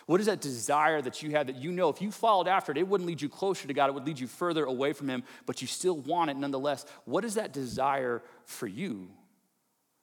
What 0.06 0.20
is 0.20 0.26
that 0.26 0.40
desire 0.40 1.00
that 1.02 1.22
you 1.22 1.30
have 1.30 1.46
that 1.46 1.56
you 1.56 1.72
know 1.72 1.88
if 1.88 2.02
you 2.02 2.10
followed 2.10 2.48
after 2.48 2.72
it, 2.72 2.78
it 2.78 2.86
wouldn't 2.86 3.06
lead 3.06 3.20
you 3.20 3.28
closer 3.28 3.66
to 3.66 3.74
God, 3.74 3.88
it 3.88 3.94
would 3.94 4.06
lead 4.06 4.18
you 4.18 4.26
further 4.26 4.64
away 4.64 4.92
from 4.92 5.08
Him, 5.08 5.22
but 5.46 5.60
you 5.62 5.68
still 5.68 5.96
want 5.96 6.30
it 6.30 6.36
nonetheless? 6.36 6.84
What 7.04 7.24
is 7.24 7.34
that 7.34 7.52
desire 7.52 8.22
for 8.44 8.66
you? 8.66 9.08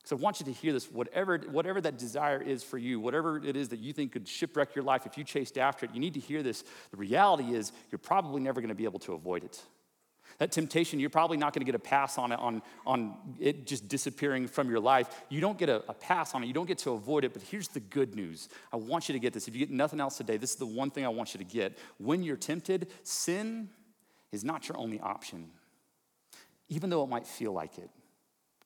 So 0.06 0.16
I 0.16 0.20
want 0.20 0.40
you 0.40 0.46
to 0.46 0.52
hear 0.52 0.72
this. 0.72 0.90
Whatever, 0.92 1.40
whatever 1.50 1.82
that 1.82 1.98
desire 1.98 2.40
is 2.42 2.64
for 2.64 2.78
you, 2.78 3.00
whatever 3.00 3.44
it 3.44 3.56
is 3.56 3.70
that 3.70 3.80
you 3.80 3.92
think 3.92 4.12
could 4.12 4.28
shipwreck 4.28 4.76
your 4.76 4.84
life 4.84 5.08
if 5.08 5.18
you 5.18 5.24
chased 5.24 5.58
after 5.58 5.86
it, 5.86 5.94
you 5.94 6.00
need 6.00 6.14
to 6.14 6.20
hear 6.20 6.44
this. 6.44 6.64
The 6.92 6.98
reality 6.98 7.56
is 7.56 7.72
you're 7.92 8.00
probably 8.00 8.40
never 8.40 8.62
going 8.62 8.70
to 8.70 8.76
be 8.76 8.84
able 8.84 9.00
to 9.00 9.14
avoid 9.14 9.44
it. 9.44 9.60
That 10.38 10.52
temptation, 10.52 11.00
you're 11.00 11.10
probably 11.10 11.38
not 11.38 11.54
going 11.54 11.62
to 11.62 11.66
get 11.66 11.76
a 11.76 11.80
pass 11.80 12.20
on 12.20 12.32
it, 12.32 12.40
on, 12.40 12.62
on 12.86 13.16
it 13.40 13.66
just 13.66 13.88
disappearing 13.88 14.48
from 14.48 14.70
your 14.70 14.80
life. 14.80 15.24
You 15.30 15.42
don't 15.42 15.58
get 15.58 15.70
a, 15.70 15.78
a 15.90 15.94
pass 15.94 16.36
on 16.36 16.44
it. 16.44 16.48
You 16.48 16.54
don't 16.54 16.68
get 16.68 16.78
to 16.80 16.92
avoid 16.92 17.24
it. 17.24 17.34
But 17.34 17.42
here's 17.42 17.70
the 17.70 17.80
good 17.80 18.16
news. 18.16 18.50
I 18.72 18.78
want 18.78 19.10
you 19.10 19.14
to 19.14 19.20
get 19.20 19.34
this. 19.34 19.48
If 19.48 19.56
you 19.56 19.60
get 19.60 19.72
nothing 19.72 20.00
else 20.00 20.18
today, 20.18 20.38
this 20.38 20.52
is 20.52 20.58
the 20.58 20.66
one 20.68 20.92
thing 20.92 21.04
I 21.06 21.10
want 21.10 21.34
you 21.34 21.40
to 21.40 21.46
get. 21.46 21.78
When 21.98 22.22
you're 22.22 22.38
tempted, 22.38 22.92
sin 23.02 23.70
is 24.32 24.44
not 24.44 24.68
your 24.68 24.78
only 24.78 25.00
option, 25.00 25.50
even 26.70 26.92
though 26.92 27.04
it 27.04 27.10
might 27.10 27.26
feel 27.26 27.54
like 27.54 27.80
it. 27.80 27.90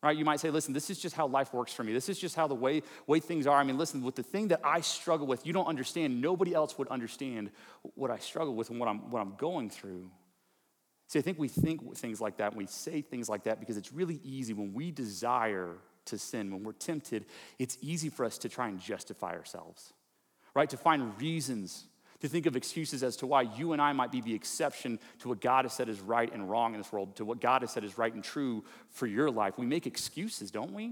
Right? 0.01 0.15
You 0.15 0.23
might 0.23 0.39
say, 0.39 0.49
listen, 0.49 0.73
this 0.73 0.89
is 0.89 0.97
just 0.97 1.13
how 1.13 1.27
life 1.27 1.53
works 1.53 1.73
for 1.73 1.83
me. 1.83 1.91
This 1.91 2.07
is 2.07 2.17
just 2.17 2.35
how 2.35 2.47
the 2.47 2.55
way, 2.55 2.83
way 3.05 3.19
things 3.19 3.45
are. 3.45 3.57
I 3.57 3.63
mean, 3.63 3.77
listen, 3.77 4.01
with 4.01 4.15
the 4.15 4.23
thing 4.23 4.47
that 4.47 4.61
I 4.63 4.79
struggle 4.79 5.27
with, 5.27 5.45
you 5.45 5.51
don't 5.51 5.67
understand. 5.67 6.21
Nobody 6.21 6.53
else 6.53 6.77
would 6.77 6.87
understand 6.87 7.51
what 7.95 8.09
I 8.09 8.17
struggle 8.17 8.55
with 8.55 8.69
and 8.69 8.79
what 8.79 8.87
I'm, 8.87 9.11
what 9.11 9.19
I'm 9.19 9.35
going 9.35 9.69
through. 9.69 10.09
See, 11.09 11.19
I 11.19 11.21
think 11.21 11.37
we 11.37 11.47
think 11.49 11.97
things 11.97 12.21
like 12.21 12.37
that, 12.37 12.55
we 12.55 12.67
say 12.67 13.01
things 13.01 13.27
like 13.27 13.43
that 13.43 13.59
because 13.59 13.75
it's 13.75 13.91
really 13.91 14.21
easy 14.23 14.53
when 14.53 14.73
we 14.73 14.91
desire 14.91 15.75
to 16.05 16.17
sin, 16.17 16.51
when 16.51 16.63
we're 16.63 16.71
tempted, 16.71 17.25
it's 17.57 17.77
easy 17.81 18.09
for 18.09 18.23
us 18.23 18.37
to 18.39 18.49
try 18.49 18.69
and 18.69 18.79
justify 18.79 19.33
ourselves, 19.33 19.91
right? 20.55 20.69
To 20.69 20.77
find 20.77 21.19
reasons 21.19 21.88
to 22.21 22.27
think 22.27 22.45
of 22.45 22.55
excuses 22.55 23.03
as 23.03 23.15
to 23.17 23.27
why 23.27 23.43
you 23.43 23.73
and 23.73 23.81
I 23.81 23.93
might 23.93 24.11
be 24.11 24.21
the 24.21 24.33
exception 24.33 24.99
to 25.19 25.29
what 25.29 25.41
God 25.41 25.65
has 25.65 25.73
said 25.73 25.89
is 25.89 25.99
right 26.01 26.31
and 26.31 26.49
wrong 26.49 26.73
in 26.73 26.79
this 26.79 26.91
world, 26.91 27.15
to 27.17 27.25
what 27.25 27.39
God 27.39 27.61
has 27.61 27.71
said 27.71 27.83
is 27.83 27.97
right 27.97 28.13
and 28.13 28.23
true 28.23 28.63
for 28.89 29.07
your 29.07 29.31
life. 29.31 29.57
We 29.57 29.65
make 29.65 29.87
excuses, 29.87 30.51
don't 30.51 30.73
we? 30.73 30.85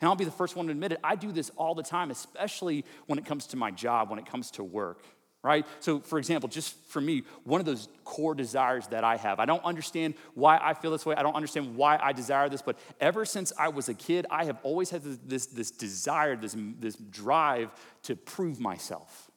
And 0.00 0.08
I'll 0.08 0.16
be 0.16 0.24
the 0.24 0.30
first 0.30 0.56
one 0.56 0.66
to 0.66 0.72
admit 0.72 0.92
it. 0.92 1.00
I 1.02 1.16
do 1.16 1.32
this 1.32 1.50
all 1.56 1.74
the 1.74 1.82
time, 1.82 2.10
especially 2.10 2.84
when 3.06 3.18
it 3.18 3.24
comes 3.24 3.46
to 3.48 3.56
my 3.56 3.70
job, 3.70 4.10
when 4.10 4.18
it 4.18 4.26
comes 4.26 4.50
to 4.52 4.64
work, 4.64 5.04
right? 5.42 5.66
So, 5.80 6.00
for 6.00 6.18
example, 6.18 6.48
just 6.48 6.74
for 6.88 7.00
me, 7.00 7.22
one 7.44 7.60
of 7.60 7.66
those 7.66 7.88
core 8.04 8.34
desires 8.34 8.86
that 8.88 9.04
I 9.04 9.16
have, 9.16 9.40
I 9.40 9.46
don't 9.46 9.64
understand 9.64 10.14
why 10.34 10.58
I 10.60 10.74
feel 10.74 10.90
this 10.90 11.06
way. 11.06 11.14
I 11.16 11.22
don't 11.22 11.34
understand 11.34 11.76
why 11.76 11.98
I 12.02 12.12
desire 12.12 12.48
this, 12.48 12.62
but 12.62 12.78
ever 13.00 13.24
since 13.24 13.52
I 13.58 13.68
was 13.68 13.88
a 13.88 13.94
kid, 13.94 14.26
I 14.30 14.44
have 14.44 14.58
always 14.62 14.90
had 14.90 15.02
this, 15.02 15.18
this, 15.24 15.46
this 15.46 15.70
desire, 15.70 16.36
this, 16.36 16.54
this 16.78 16.96
drive 16.96 17.70
to 18.02 18.16
prove 18.16 18.60
myself. 18.60 19.30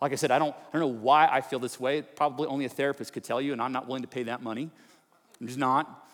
Like 0.00 0.12
I 0.12 0.14
said, 0.14 0.30
I 0.30 0.38
don't, 0.38 0.54
I 0.54 0.78
don't 0.78 0.80
know 0.80 1.00
why 1.00 1.26
I 1.26 1.40
feel 1.40 1.58
this 1.58 1.80
way. 1.80 2.02
Probably 2.02 2.46
only 2.46 2.64
a 2.64 2.68
therapist 2.68 3.12
could 3.12 3.24
tell 3.24 3.40
you, 3.40 3.52
and 3.52 3.60
I'm 3.60 3.72
not 3.72 3.86
willing 3.86 4.02
to 4.02 4.08
pay 4.08 4.24
that 4.24 4.42
money. 4.42 4.70
I'm 5.40 5.46
just 5.46 5.58
not. 5.58 6.06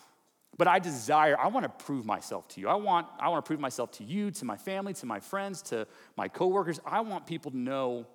But 0.57 0.67
I 0.67 0.79
desire, 0.79 1.37
I 1.37 1.47
want 1.47 1.65
to 1.65 1.85
prove 1.85 2.05
myself 2.05 2.47
to 2.49 2.61
you. 2.61 2.69
I 2.69 2.75
want, 2.75 3.07
I 3.19 3.27
want 3.29 3.43
to 3.43 3.47
prove 3.47 3.59
myself 3.59 3.91
to 3.93 4.03
you, 4.03 4.31
to 4.31 4.45
my 4.45 4.55
family, 4.55 4.93
to 4.95 5.05
my 5.05 5.19
friends, 5.19 5.61
to 5.63 5.85
my 6.15 6.27
coworkers. 6.29 6.79
I 6.85 7.01
want 7.01 7.27
people 7.27 7.51
to 7.51 7.57
know, 7.57 8.07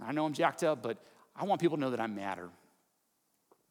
I 0.00 0.12
know 0.12 0.24
I'm 0.24 0.32
jacked 0.32 0.64
up, 0.64 0.82
but 0.82 0.96
I 1.36 1.44
want 1.44 1.60
people 1.60 1.76
to 1.76 1.80
know 1.80 1.90
that 1.90 2.00
I 2.00 2.06
matter. 2.06 2.48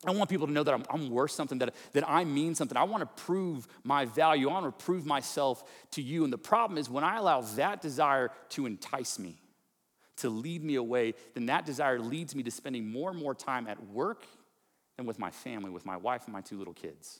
I 0.05 0.11
want 0.11 0.29
people 0.29 0.47
to 0.47 0.53
know 0.53 0.63
that 0.63 0.73
I'm, 0.73 0.83
I'm, 0.89 1.09
worth 1.09 1.31
something, 1.31 1.57
that, 1.59 1.73
that 1.93 2.07
I 2.07 2.23
mean 2.25 2.55
something. 2.55 2.77
I 2.77 2.83
want 2.83 3.01
to 3.01 3.23
prove 3.23 3.67
my 3.83 4.05
value. 4.05 4.49
I 4.49 4.53
want 4.53 4.77
to 4.77 4.85
prove 4.85 5.05
myself 5.05 5.63
to 5.91 6.01
you. 6.01 6.23
And 6.23 6.31
the 6.31 6.37
problem 6.37 6.77
is 6.77 6.89
when 6.89 7.03
I 7.03 7.17
allow 7.17 7.41
that 7.41 7.81
desire 7.81 8.31
to 8.49 8.65
entice 8.65 9.17
me, 9.17 9.37
to 10.17 10.29
lead 10.29 10.63
me 10.63 10.75
away, 10.75 11.13
then 11.33 11.47
that 11.47 11.65
desire 11.65 11.99
leads 11.99 12.35
me 12.35 12.43
to 12.43 12.51
spending 12.51 12.89
more 12.89 13.09
and 13.09 13.19
more 13.19 13.33
time 13.33 13.67
at 13.67 13.83
work 13.87 14.25
than 14.97 15.05
with 15.05 15.19
my 15.19 15.31
family, 15.31 15.69
with 15.69 15.85
my 15.85 15.97
wife 15.97 16.25
and 16.25 16.33
my 16.33 16.41
two 16.41 16.57
little 16.57 16.73
kids. 16.73 17.19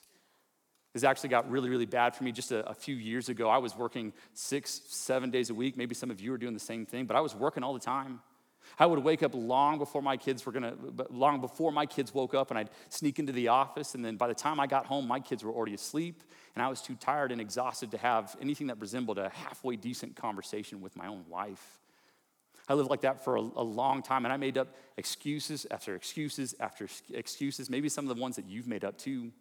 This 0.93 1.03
actually 1.03 1.29
got 1.29 1.49
really, 1.49 1.69
really 1.69 1.87
bad 1.87 2.15
for 2.15 2.23
me 2.23 2.31
just 2.31 2.51
a, 2.51 2.69
a, 2.69 2.73
few 2.73 2.95
years 2.95 3.27
ago. 3.27 3.49
I 3.49 3.57
was 3.57 3.75
working 3.75 4.13
six, 4.33 4.81
seven 4.89 5.31
days 5.31 5.49
a 5.49 5.53
week. 5.55 5.75
Maybe 5.75 5.95
some 5.95 6.11
of 6.11 6.21
you 6.21 6.31
are 6.33 6.37
doing 6.37 6.53
the 6.53 6.59
same 6.59 6.85
thing, 6.85 7.05
but 7.05 7.17
I 7.17 7.21
was 7.21 7.33
working 7.33 7.63
all 7.63 7.73
the 7.73 7.79
time. 7.79 8.19
I 8.77 8.85
would 8.85 8.99
wake 8.99 9.23
up 9.23 9.33
long 9.33 9.79
before 9.79 10.01
my 10.01 10.17
kids 10.17 10.45
were 10.45 10.51
gonna, 10.51 10.75
long 11.09 11.41
before 11.41 11.71
my 11.71 11.85
kids 11.85 12.13
woke 12.13 12.33
up, 12.33 12.51
and 12.51 12.59
I'd 12.59 12.69
sneak 12.89 13.19
into 13.19 13.31
the 13.31 13.49
office. 13.49 13.95
And 13.95 14.05
then 14.05 14.17
by 14.17 14.27
the 14.27 14.35
time 14.35 14.59
I 14.59 14.67
got 14.67 14.85
home, 14.85 15.07
my 15.07 15.19
kids 15.19 15.43
were 15.43 15.51
already 15.51 15.73
asleep, 15.73 16.23
and 16.55 16.63
I 16.63 16.69
was 16.69 16.81
too 16.81 16.95
tired 16.95 17.31
and 17.31 17.41
exhausted 17.41 17.91
to 17.91 17.97
have 17.97 18.35
anything 18.39 18.67
that 18.67 18.79
resembled 18.79 19.17
a 19.17 19.29
halfway 19.29 19.75
decent 19.75 20.15
conversation 20.15 20.79
with 20.79 20.95
my 20.95 21.07
own 21.07 21.25
wife. 21.27 21.79
I 22.67 22.75
lived 22.75 22.89
like 22.89 23.01
that 23.01 23.23
for 23.23 23.35
a, 23.35 23.41
a 23.41 23.63
long 23.63 24.01
time, 24.01 24.25
and 24.25 24.33
I 24.33 24.37
made 24.37 24.57
up 24.57 24.75
excuses 24.97 25.67
after 25.69 25.95
excuses 25.95 26.55
after 26.59 26.87
excuses, 27.13 27.69
maybe 27.69 27.89
some 27.89 28.09
of 28.09 28.15
the 28.15 28.21
ones 28.21 28.35
that 28.37 28.45
you've 28.45 28.67
made 28.67 28.85
up 28.85 28.97
too. 28.97 29.31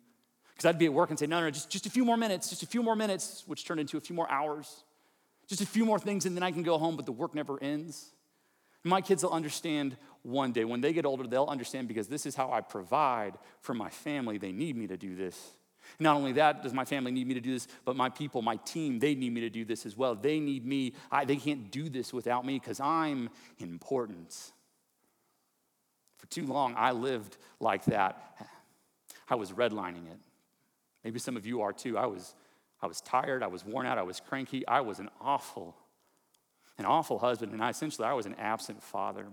Because 0.50 0.66
I'd 0.66 0.78
be 0.78 0.86
at 0.86 0.92
work 0.92 1.10
and 1.10 1.18
say, 1.18 1.26
no, 1.26 1.40
no, 1.40 1.50
just, 1.50 1.70
just 1.70 1.86
a 1.86 1.90
few 1.90 2.04
more 2.04 2.16
minutes, 2.16 2.50
just 2.50 2.62
a 2.62 2.66
few 2.66 2.82
more 2.82 2.96
minutes, 2.96 3.44
which 3.46 3.64
turned 3.64 3.80
into 3.80 3.96
a 3.96 4.00
few 4.00 4.14
more 4.14 4.30
hours. 4.30 4.84
Just 5.46 5.60
a 5.60 5.66
few 5.66 5.84
more 5.84 5.98
things, 5.98 6.26
and 6.26 6.36
then 6.36 6.42
I 6.42 6.50
can 6.50 6.62
go 6.62 6.78
home, 6.78 6.96
but 6.96 7.06
the 7.06 7.12
work 7.12 7.34
never 7.34 7.62
ends. 7.62 8.12
My 8.84 9.00
kids 9.00 9.22
will 9.22 9.32
understand 9.32 9.96
one 10.22 10.52
day. 10.52 10.64
When 10.64 10.80
they 10.80 10.92
get 10.92 11.06
older, 11.06 11.26
they'll 11.26 11.46
understand 11.46 11.88
because 11.88 12.08
this 12.08 12.26
is 12.26 12.34
how 12.34 12.52
I 12.52 12.60
provide 12.60 13.34
for 13.60 13.74
my 13.74 13.90
family. 13.90 14.38
They 14.38 14.52
need 14.52 14.76
me 14.76 14.88
to 14.88 14.96
do 14.96 15.14
this. 15.14 15.38
Not 15.98 16.16
only 16.16 16.32
that 16.32 16.62
does 16.62 16.72
my 16.72 16.84
family 16.84 17.12
need 17.12 17.26
me 17.26 17.34
to 17.34 17.40
do 17.40 17.52
this, 17.52 17.68
but 17.84 17.96
my 17.96 18.08
people, 18.08 18.42
my 18.42 18.56
team, 18.56 18.98
they 18.98 19.14
need 19.14 19.32
me 19.32 19.40
to 19.42 19.50
do 19.50 19.64
this 19.64 19.86
as 19.86 19.96
well. 19.96 20.14
They 20.14 20.40
need 20.40 20.64
me. 20.64 20.94
I, 21.10 21.24
they 21.24 21.36
can't 21.36 21.70
do 21.70 21.88
this 21.88 22.12
without 22.12 22.44
me 22.44 22.58
because 22.58 22.80
I'm 22.80 23.30
important. 23.58 24.52
For 26.18 26.26
too 26.26 26.46
long, 26.46 26.74
I 26.76 26.92
lived 26.92 27.36
like 27.60 27.84
that. 27.86 28.36
I 29.28 29.34
was 29.34 29.52
redlining 29.52 30.10
it. 30.10 30.18
Maybe 31.04 31.18
some 31.18 31.36
of 31.36 31.46
you 31.46 31.62
are 31.62 31.72
too. 31.72 31.98
I 31.98 32.06
was, 32.06 32.34
I 32.80 32.86
was 32.86 33.00
tired, 33.00 33.42
I 33.42 33.48
was 33.48 33.64
worn 33.64 33.86
out, 33.86 33.98
I 33.98 34.02
was 34.02 34.20
cranky, 34.20 34.66
I 34.66 34.80
was 34.80 34.98
an 34.98 35.08
awful 35.20 35.76
an 36.78 36.86
awful 36.86 37.18
husband, 37.18 37.52
and 37.52 37.62
I 37.62 37.70
essentially 37.70 38.06
I 38.06 38.12
was 38.12 38.26
an 38.26 38.34
absent 38.38 38.82
father. 38.82 39.26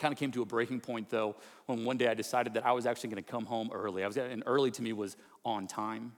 Kind 0.00 0.12
of 0.12 0.18
came 0.18 0.32
to 0.32 0.42
a 0.42 0.46
breaking 0.46 0.80
point 0.80 1.10
though 1.10 1.36
when 1.66 1.84
one 1.84 1.98
day 1.98 2.08
I 2.08 2.14
decided 2.14 2.54
that 2.54 2.66
I 2.66 2.72
was 2.72 2.86
actually 2.86 3.10
going 3.10 3.22
to 3.22 3.30
come 3.30 3.44
home 3.44 3.70
early. 3.72 4.02
I 4.02 4.06
was 4.06 4.16
and 4.16 4.42
early 4.46 4.70
to 4.72 4.82
me 4.82 4.92
was 4.92 5.16
on 5.44 5.66
time. 5.66 6.12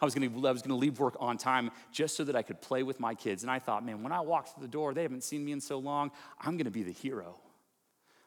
I 0.00 0.06
was 0.06 0.14
going 0.14 0.28
to 0.28 0.48
I 0.48 0.50
was 0.50 0.62
going 0.62 0.70
to 0.70 0.76
leave 0.76 0.98
work 0.98 1.16
on 1.20 1.36
time 1.36 1.70
just 1.92 2.16
so 2.16 2.24
that 2.24 2.34
I 2.34 2.40
could 2.40 2.62
play 2.62 2.82
with 2.82 2.98
my 2.98 3.14
kids. 3.14 3.42
And 3.42 3.50
I 3.50 3.58
thought, 3.58 3.84
man, 3.84 4.02
when 4.02 4.12
I 4.12 4.20
walk 4.20 4.48
through 4.48 4.62
the 4.62 4.70
door, 4.72 4.94
they 4.94 5.02
haven't 5.02 5.22
seen 5.22 5.44
me 5.44 5.52
in 5.52 5.60
so 5.60 5.78
long. 5.78 6.10
I'm 6.40 6.56
going 6.56 6.64
to 6.64 6.70
be 6.70 6.82
the 6.82 6.92
hero. 6.92 7.36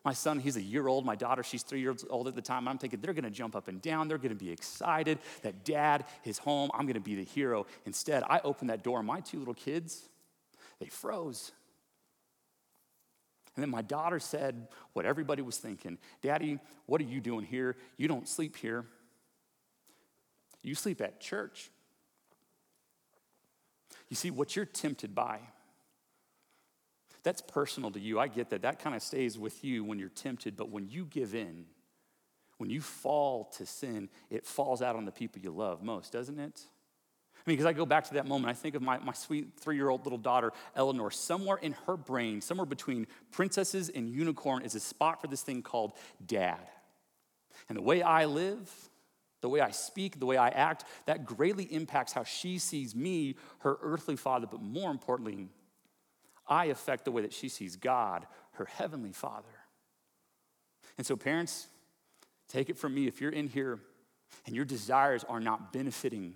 My 0.05 0.13
son, 0.13 0.39
he's 0.39 0.57
a 0.57 0.61
year 0.61 0.87
old. 0.87 1.05
My 1.05 1.15
daughter, 1.15 1.43
she's 1.43 1.63
three 1.63 1.79
years 1.79 2.05
old 2.09 2.27
at 2.27 2.35
the 2.35 2.41
time. 2.41 2.67
I'm 2.67 2.77
thinking 2.77 2.99
they're 3.01 3.13
going 3.13 3.23
to 3.23 3.31
jump 3.31 3.55
up 3.55 3.67
and 3.69 3.81
down. 3.81 4.07
They're 4.07 4.17
going 4.17 4.37
to 4.37 4.43
be 4.43 4.51
excited 4.51 5.17
that 5.41 5.63
dad 5.63 6.05
is 6.25 6.37
home. 6.37 6.69
I'm 6.73 6.85
going 6.85 6.95
to 6.95 6.99
be 6.99 7.15
the 7.15 7.23
hero. 7.23 7.65
Instead, 7.85 8.23
I 8.29 8.41
opened 8.43 8.69
that 8.69 8.83
door. 8.83 9.01
My 9.01 9.21
two 9.21 9.39
little 9.39 9.53
kids, 9.53 10.09
they 10.79 10.87
froze. 10.87 11.53
And 13.55 13.61
then 13.61 13.69
my 13.69 13.81
daughter 13.81 14.19
said 14.19 14.67
what 14.93 15.05
everybody 15.05 15.41
was 15.41 15.57
thinking 15.57 15.97
Daddy, 16.21 16.59
what 16.85 17.01
are 17.01 17.05
you 17.05 17.21
doing 17.21 17.45
here? 17.45 17.75
You 17.97 18.07
don't 18.07 18.27
sleep 18.27 18.55
here, 18.55 18.85
you 20.61 20.75
sleep 20.75 21.01
at 21.01 21.19
church. 21.19 21.69
You 24.09 24.15
see, 24.15 24.29
what 24.29 24.55
you're 24.55 24.65
tempted 24.65 25.15
by, 25.15 25.39
that's 27.23 27.41
personal 27.41 27.89
to 27.91 27.99
you. 27.99 28.19
I 28.19 28.27
get 28.27 28.49
that. 28.51 28.61
That 28.61 28.79
kind 28.79 28.95
of 28.95 29.01
stays 29.01 29.39
with 29.39 29.63
you 29.63 29.83
when 29.83 29.97
you're 29.97 30.09
tempted, 30.09 30.55
but 30.55 30.69
when 30.69 30.87
you 30.87 31.05
give 31.05 31.33
in, 31.33 31.65
when 32.57 32.69
you 32.69 32.81
fall 32.81 33.45
to 33.57 33.65
sin, 33.65 34.09
it 34.29 34.45
falls 34.45 34.81
out 34.81 34.95
on 34.95 35.05
the 35.05 35.11
people 35.11 35.41
you 35.41 35.51
love 35.51 35.81
most, 35.81 36.11
doesn't 36.11 36.39
it? 36.39 36.61
I 37.45 37.49
mean, 37.49 37.57
because 37.57 37.65
I 37.65 37.73
go 37.73 37.85
back 37.85 38.05
to 38.05 38.13
that 38.13 38.25
moment, 38.25 38.49
I 38.49 38.53
think 38.53 38.73
of 38.75 38.81
my, 38.81 38.99
my 38.99 39.11
sweet 39.11 39.59
three 39.59 39.75
year 39.75 39.89
old 39.89 40.05
little 40.05 40.17
daughter, 40.17 40.53
Eleanor. 40.77 41.11
Somewhere 41.11 41.57
in 41.57 41.73
her 41.85 41.97
brain, 41.97 42.39
somewhere 42.39 42.65
between 42.65 43.05
princesses 43.31 43.89
and 43.89 44.07
unicorn, 44.09 44.63
is 44.63 44.75
a 44.75 44.79
spot 44.79 45.19
for 45.19 45.27
this 45.27 45.41
thing 45.41 45.61
called 45.61 45.91
dad. 46.25 46.61
And 47.67 47.77
the 47.77 47.81
way 47.81 48.01
I 48.01 48.25
live, 48.25 48.71
the 49.41 49.49
way 49.49 49.59
I 49.59 49.71
speak, 49.71 50.19
the 50.19 50.25
way 50.25 50.37
I 50.37 50.49
act, 50.49 50.85
that 51.05 51.25
greatly 51.25 51.65
impacts 51.65 52.13
how 52.13 52.23
she 52.23 52.59
sees 52.59 52.95
me, 52.95 53.35
her 53.59 53.77
earthly 53.81 54.15
father, 54.15 54.47
but 54.49 54.61
more 54.61 54.89
importantly, 54.89 55.49
I 56.47 56.65
affect 56.65 57.03
the 57.03 57.11
way 57.11 57.23
that 57.23 57.33
she 57.33 57.49
sees 57.49 57.75
God, 57.75 58.25
her 58.53 58.65
heavenly 58.65 59.11
father. 59.11 59.49
And 60.97 61.05
so, 61.05 61.17
parents, 61.17 61.67
take 62.47 62.69
it 62.69 62.77
from 62.77 62.95
me 62.95 63.07
if 63.07 63.19
you're 63.19 63.31
in 63.31 63.49
here 63.49 63.79
and 64.45 64.55
your 64.55 64.65
desires 64.65 65.25
are 65.27 65.41
not 65.41 65.73
benefiting 65.73 66.35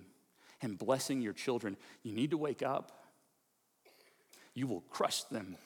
and 0.60 0.78
blessing 0.78 1.20
your 1.20 1.32
children, 1.32 1.76
you 2.02 2.12
need 2.12 2.30
to 2.30 2.38
wake 2.38 2.62
up. 2.62 2.92
You 4.54 4.66
will 4.66 4.80
crush 4.80 5.22
them, 5.24 5.56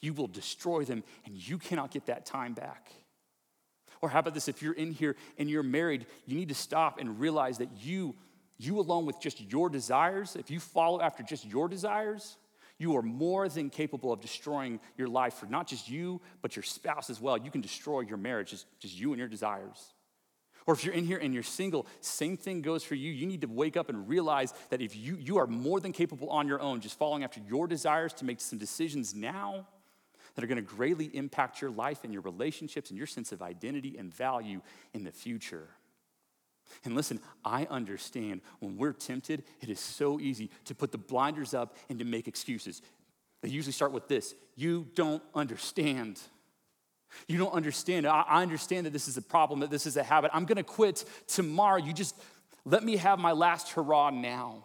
you 0.00 0.12
will 0.12 0.28
destroy 0.28 0.84
them, 0.84 1.02
and 1.26 1.34
you 1.34 1.58
cannot 1.58 1.90
get 1.90 2.06
that 2.06 2.24
time 2.24 2.54
back. 2.54 2.92
Or 4.00 4.08
how 4.08 4.20
about 4.20 4.34
this? 4.34 4.46
If 4.46 4.62
you're 4.62 4.74
in 4.74 4.92
here 4.92 5.16
and 5.38 5.50
you're 5.50 5.64
married, 5.64 6.06
you 6.24 6.36
need 6.36 6.50
to 6.50 6.54
stop 6.54 7.00
and 7.00 7.18
realize 7.18 7.58
that 7.58 7.68
you, 7.80 8.14
you 8.56 8.78
alone 8.78 9.06
with 9.06 9.20
just 9.20 9.40
your 9.40 9.68
desires, 9.68 10.36
if 10.36 10.50
you 10.50 10.60
follow 10.60 11.00
after 11.00 11.24
just 11.24 11.44
your 11.44 11.68
desires, 11.68 12.36
you 12.78 12.96
are 12.96 13.02
more 13.02 13.48
than 13.48 13.70
capable 13.70 14.12
of 14.12 14.20
destroying 14.20 14.78
your 14.96 15.08
life 15.08 15.34
for 15.34 15.46
not 15.46 15.66
just 15.66 15.88
you, 15.88 16.20
but 16.42 16.54
your 16.54 16.62
spouse 16.62 17.10
as 17.10 17.20
well. 17.20 17.36
You 17.36 17.50
can 17.50 17.60
destroy 17.60 18.02
your 18.02 18.18
marriage, 18.18 18.50
just, 18.50 18.66
just 18.78 18.96
you 18.96 19.10
and 19.10 19.18
your 19.18 19.26
desires. 19.26 19.94
Or 20.68 20.74
if 20.74 20.84
you're 20.84 20.92
in 20.92 21.04
here 21.04 21.16
and 21.16 21.32
you're 21.32 21.42
single, 21.42 21.86
same 22.02 22.36
thing 22.36 22.60
goes 22.60 22.84
for 22.84 22.94
you. 22.94 23.10
You 23.10 23.26
need 23.26 23.40
to 23.40 23.46
wake 23.46 23.74
up 23.78 23.88
and 23.88 24.06
realize 24.06 24.52
that 24.68 24.82
if 24.82 24.94
you, 24.94 25.16
you 25.16 25.38
are 25.38 25.46
more 25.46 25.80
than 25.80 25.92
capable 25.92 26.28
on 26.28 26.46
your 26.46 26.60
own, 26.60 26.82
just 26.82 26.98
following 26.98 27.24
after 27.24 27.40
your 27.48 27.66
desires 27.66 28.12
to 28.14 28.26
make 28.26 28.38
some 28.38 28.58
decisions 28.58 29.14
now 29.14 29.66
that 30.34 30.44
are 30.44 30.46
going 30.46 30.62
to 30.62 30.62
greatly 30.62 31.06
impact 31.16 31.62
your 31.62 31.70
life 31.70 32.04
and 32.04 32.12
your 32.12 32.20
relationships 32.20 32.90
and 32.90 32.98
your 32.98 33.06
sense 33.06 33.32
of 33.32 33.40
identity 33.40 33.96
and 33.96 34.14
value 34.14 34.60
in 34.92 35.04
the 35.04 35.10
future. 35.10 35.68
And 36.84 36.94
listen, 36.94 37.18
I 37.46 37.66
understand 37.70 38.42
when 38.60 38.76
we're 38.76 38.92
tempted, 38.92 39.44
it 39.62 39.70
is 39.70 39.80
so 39.80 40.20
easy 40.20 40.50
to 40.66 40.74
put 40.74 40.92
the 40.92 40.98
blinders 40.98 41.54
up 41.54 41.78
and 41.88 41.98
to 41.98 42.04
make 42.04 42.28
excuses. 42.28 42.82
They 43.40 43.48
usually 43.48 43.72
start 43.72 43.92
with 43.92 44.06
this 44.06 44.34
you 44.54 44.86
don't 44.94 45.22
understand. 45.34 46.20
You 47.26 47.38
don't 47.38 47.52
understand. 47.52 48.06
I, 48.06 48.42
understand 48.42 48.86
that 48.86 48.92
this 48.92 49.08
is 49.08 49.16
a 49.16 49.22
problem, 49.22 49.60
that 49.60 49.70
this 49.70 49.86
is 49.86 49.96
a 49.96 50.02
habit. 50.02 50.30
I'm 50.34 50.44
gonna 50.44 50.62
quit 50.62 51.04
tomorrow. 51.26 51.76
You 51.76 51.92
just 51.92 52.14
let 52.64 52.84
me 52.84 52.96
have 52.96 53.18
my 53.18 53.32
last 53.32 53.70
hurrah 53.70 54.10
now. 54.10 54.64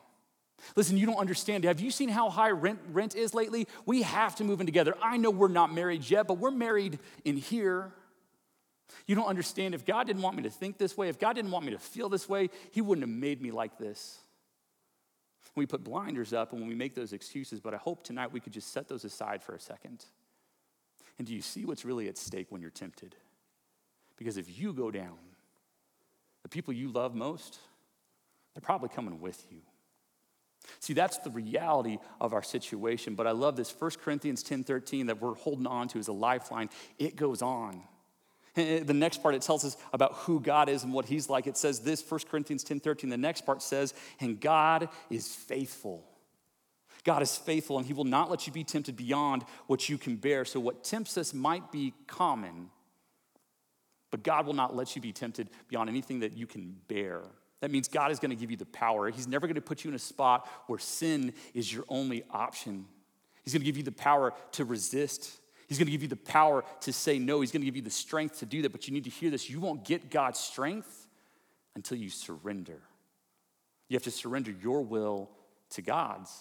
Listen, 0.75 0.97
you 0.97 1.05
don't 1.05 1.17
understand. 1.17 1.63
Have 1.65 1.79
you 1.79 1.91
seen 1.91 2.09
how 2.09 2.29
high 2.29 2.51
rent, 2.51 2.79
rent 2.91 3.15
is 3.15 3.33
lately? 3.33 3.67
We 3.85 4.01
have 4.03 4.35
to 4.37 4.43
move 4.43 4.61
in 4.61 4.65
together. 4.65 4.95
I 5.01 5.17
know 5.17 5.29
we're 5.29 5.47
not 5.47 5.73
married 5.73 6.09
yet, 6.09 6.27
but 6.27 6.35
we're 6.35 6.51
married 6.51 6.99
in 7.25 7.37
here. 7.37 7.91
You 9.07 9.15
don't 9.15 9.27
understand. 9.27 9.73
If 9.73 9.85
God 9.85 10.07
didn't 10.07 10.21
want 10.21 10.37
me 10.37 10.43
to 10.43 10.49
think 10.49 10.77
this 10.77 10.95
way, 10.97 11.09
if 11.09 11.19
God 11.19 11.33
didn't 11.33 11.51
want 11.51 11.65
me 11.65 11.71
to 11.71 11.79
feel 11.79 12.09
this 12.09 12.29
way, 12.29 12.49
He 12.71 12.81
wouldn't 12.81 13.07
have 13.07 13.15
made 13.15 13.41
me 13.41 13.51
like 13.51 13.77
this. 13.77 14.19
We 15.55 15.65
put 15.65 15.83
blinders 15.83 16.33
up 16.33 16.51
and 16.51 16.61
when 16.61 16.69
we 16.69 16.75
make 16.75 16.95
those 16.95 17.13
excuses, 17.13 17.59
but 17.59 17.73
I 17.73 17.77
hope 17.77 18.03
tonight 18.03 18.31
we 18.31 18.39
could 18.39 18.53
just 18.53 18.71
set 18.71 18.87
those 18.87 19.05
aside 19.05 19.43
for 19.43 19.53
a 19.53 19.59
second. 19.59 20.05
And 21.17 21.27
do 21.27 21.33
you 21.33 21.41
see 21.41 21.65
what's 21.65 21.85
really 21.85 22.07
at 22.07 22.17
stake 22.17 22.47
when 22.49 22.61
you're 22.61 22.71
tempted? 22.71 23.15
Because 24.17 24.37
if 24.37 24.59
you 24.59 24.73
go 24.73 24.91
down, 24.91 25.17
the 26.43 26.49
people 26.49 26.73
you 26.73 26.89
love 26.89 27.15
most, 27.15 27.59
they're 28.53 28.61
probably 28.61 28.89
coming 28.89 29.19
with 29.21 29.45
you. 29.51 29.59
See, 30.79 30.93
that's 30.93 31.17
the 31.17 31.29
reality 31.29 31.97
of 32.21 32.33
our 32.33 32.43
situation. 32.43 33.15
But 33.15 33.27
I 33.27 33.31
love 33.31 33.55
this 33.55 33.73
1 33.77 33.91
Corinthians 34.03 34.43
10 34.43 34.63
13 34.63 35.07
that 35.07 35.21
we're 35.21 35.35
holding 35.35 35.67
on 35.67 35.87
to 35.89 35.99
as 35.99 36.07
a 36.07 36.13
lifeline. 36.13 36.69
It 36.99 37.15
goes 37.15 37.41
on. 37.41 37.81
The 38.55 38.93
next 38.93 39.23
part, 39.23 39.33
it 39.33 39.41
tells 39.41 39.65
us 39.65 39.75
about 39.93 40.13
who 40.13 40.39
God 40.39 40.69
is 40.69 40.83
and 40.83 40.93
what 40.93 41.05
He's 41.05 41.27
like. 41.27 41.47
It 41.47 41.57
says 41.57 41.79
this, 41.79 42.03
1 42.07 42.21
Corinthians 42.29 42.63
10 42.63 42.79
13. 42.79 43.09
The 43.09 43.17
next 43.17 43.45
part 43.45 43.61
says, 43.61 43.93
and 44.19 44.39
God 44.39 44.89
is 45.09 45.27
faithful. 45.27 46.05
God 47.03 47.21
is 47.21 47.35
faithful 47.35 47.77
and 47.77 47.85
He 47.85 47.93
will 47.93 48.05
not 48.05 48.29
let 48.29 48.47
you 48.47 48.53
be 48.53 48.63
tempted 48.63 48.95
beyond 48.95 49.43
what 49.67 49.89
you 49.89 49.97
can 49.97 50.15
bear. 50.15 50.45
So, 50.45 50.59
what 50.59 50.83
tempts 50.83 51.17
us 51.17 51.33
might 51.33 51.71
be 51.71 51.93
common, 52.07 52.69
but 54.11 54.23
God 54.23 54.45
will 54.45 54.53
not 54.53 54.75
let 54.75 54.95
you 54.95 55.01
be 55.01 55.11
tempted 55.11 55.49
beyond 55.67 55.89
anything 55.89 56.19
that 56.21 56.33
you 56.33 56.47
can 56.47 56.75
bear. 56.87 57.23
That 57.61 57.71
means 57.71 57.87
God 57.87 58.11
is 58.11 58.19
going 58.19 58.31
to 58.31 58.35
give 58.35 58.51
you 58.51 58.57
the 58.57 58.65
power. 58.65 59.09
He's 59.09 59.27
never 59.27 59.47
going 59.47 59.55
to 59.55 59.61
put 59.61 59.83
you 59.83 59.89
in 59.89 59.95
a 59.95 59.99
spot 59.99 60.47
where 60.67 60.79
sin 60.79 61.33
is 61.53 61.71
your 61.71 61.85
only 61.87 62.23
option. 62.29 62.85
He's 63.43 63.53
going 63.53 63.61
to 63.61 63.65
give 63.65 63.77
you 63.77 63.83
the 63.83 63.91
power 63.91 64.33
to 64.53 64.65
resist. 64.65 65.37
He's 65.67 65.77
going 65.77 65.85
to 65.85 65.91
give 65.91 66.01
you 66.01 66.09
the 66.09 66.15
power 66.15 66.63
to 66.81 66.93
say 66.93 67.19
no. 67.19 67.41
He's 67.41 67.51
going 67.51 67.61
to 67.61 67.65
give 67.65 67.75
you 67.75 67.81
the 67.81 67.89
strength 67.89 68.39
to 68.39 68.45
do 68.45 68.61
that. 68.63 68.71
But 68.71 68.87
you 68.87 68.93
need 68.93 69.05
to 69.05 69.09
hear 69.09 69.29
this. 69.29 69.49
You 69.49 69.59
won't 69.59 69.85
get 69.85 70.09
God's 70.09 70.39
strength 70.39 71.07
until 71.75 71.97
you 71.97 72.09
surrender. 72.09 72.81
You 73.87 73.95
have 73.95 74.03
to 74.03 74.11
surrender 74.11 74.53
your 74.61 74.81
will 74.81 75.29
to 75.71 75.81
God's. 75.81 76.31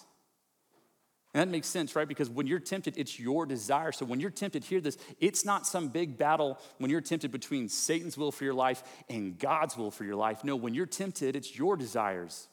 And 1.33 1.41
that 1.41 1.51
makes 1.51 1.67
sense, 1.67 1.95
right? 1.95 2.07
Because 2.07 2.29
when 2.29 2.45
you're 2.45 2.59
tempted, 2.59 2.95
it's 2.97 3.19
your 3.19 3.47
desire. 3.47 3.91
So 3.91 4.05
when 4.05 4.19
you're 4.19 4.29
tempted, 4.29 4.63
hear 4.63 4.79
this 4.79 4.97
it's 5.19 5.43
not 5.43 5.65
some 5.65 5.87
big 5.87 6.17
battle 6.17 6.59
when 6.77 6.91
you're 6.91 7.01
tempted 7.01 7.31
between 7.31 7.69
Satan's 7.69 8.17
will 8.17 8.31
for 8.31 8.43
your 8.43 8.53
life 8.53 8.83
and 9.09 9.37
God's 9.37 9.75
will 9.75 9.89
for 9.89 10.03
your 10.03 10.15
life. 10.15 10.43
No, 10.43 10.55
when 10.55 10.75
you're 10.75 10.85
tempted, 10.85 11.35
it's 11.35 11.57
your 11.57 11.75
desires. 11.75 12.47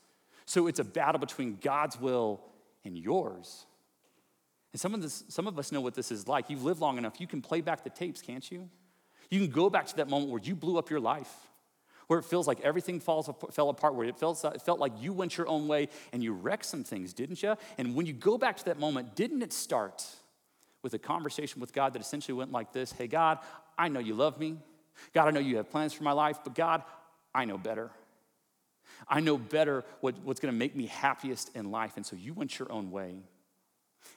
So 0.46 0.66
it's 0.66 0.78
a 0.78 0.84
battle 0.84 1.18
between 1.18 1.58
God's 1.60 2.00
will 2.00 2.40
and 2.84 2.96
yours. 2.96 3.66
And 4.72 4.80
some 4.80 4.94
of, 4.94 5.02
this, 5.02 5.25
some 5.28 5.46
of 5.46 5.58
us 5.58 5.72
know 5.72 5.80
what 5.80 5.94
this 5.94 6.10
is 6.10 6.26
like. 6.26 6.49
You've 6.49 6.64
lived 6.64 6.80
long 6.80 6.96
enough, 6.96 7.20
you 7.20 7.26
can 7.26 7.42
play 7.42 7.60
back 7.60 7.84
the 7.84 7.90
tapes, 7.90 8.22
can't 8.22 8.50
you? 8.50 8.68
You 9.30 9.40
can 9.40 9.50
go 9.50 9.68
back 9.68 9.87
to 9.88 9.96
that 9.96 10.08
moment 10.08 10.30
where 10.30 10.40
you 10.42 10.56
blew 10.56 10.78
up 10.78 10.90
your 10.90 11.00
life 11.00 11.50
where 12.11 12.19
it 12.19 12.25
feels 12.25 12.49
like 12.49 12.61
everything 12.62 12.99
falls, 12.99 13.31
fell 13.52 13.69
apart, 13.69 13.95
where 13.95 14.05
it 14.05 14.19
felt, 14.19 14.45
it 14.45 14.61
felt 14.62 14.81
like 14.81 14.90
you 14.99 15.12
went 15.12 15.38
your 15.38 15.47
own 15.47 15.69
way 15.69 15.88
and 16.12 16.25
you 16.25 16.33
wrecked 16.33 16.64
some 16.64 16.83
things, 16.83 17.12
didn't 17.12 17.40
you? 17.40 17.55
And 17.79 17.95
when 17.95 18.05
you 18.05 18.12
go 18.12 18.37
back 18.37 18.57
to 18.57 18.64
that 18.64 18.81
moment, 18.81 19.14
didn't 19.14 19.43
it 19.43 19.52
start 19.52 20.05
with 20.83 20.93
a 20.93 20.99
conversation 20.99 21.61
with 21.61 21.73
God 21.73 21.93
that 21.93 22.02
essentially 22.02 22.37
went 22.37 22.50
like 22.50 22.73
this 22.73 22.90
Hey, 22.90 23.07
God, 23.07 23.38
I 23.79 23.87
know 23.87 24.00
you 24.00 24.14
love 24.14 24.40
me. 24.40 24.57
God, 25.14 25.29
I 25.29 25.31
know 25.31 25.38
you 25.38 25.59
have 25.59 25.71
plans 25.71 25.93
for 25.93 26.02
my 26.02 26.11
life, 26.11 26.40
but 26.43 26.57
God, 26.57 26.83
I 27.33 27.45
know 27.45 27.57
better. 27.57 27.93
I 29.07 29.21
know 29.21 29.38
better 29.38 29.85
what, 30.00 30.17
what's 30.25 30.40
gonna 30.40 30.52
make 30.52 30.75
me 30.75 30.87
happiest 30.87 31.55
in 31.55 31.71
life. 31.71 31.93
And 31.95 32.05
so 32.05 32.17
you 32.17 32.35
went 32.35 32.59
your 32.59 32.73
own 32.73 32.90
way. 32.90 33.21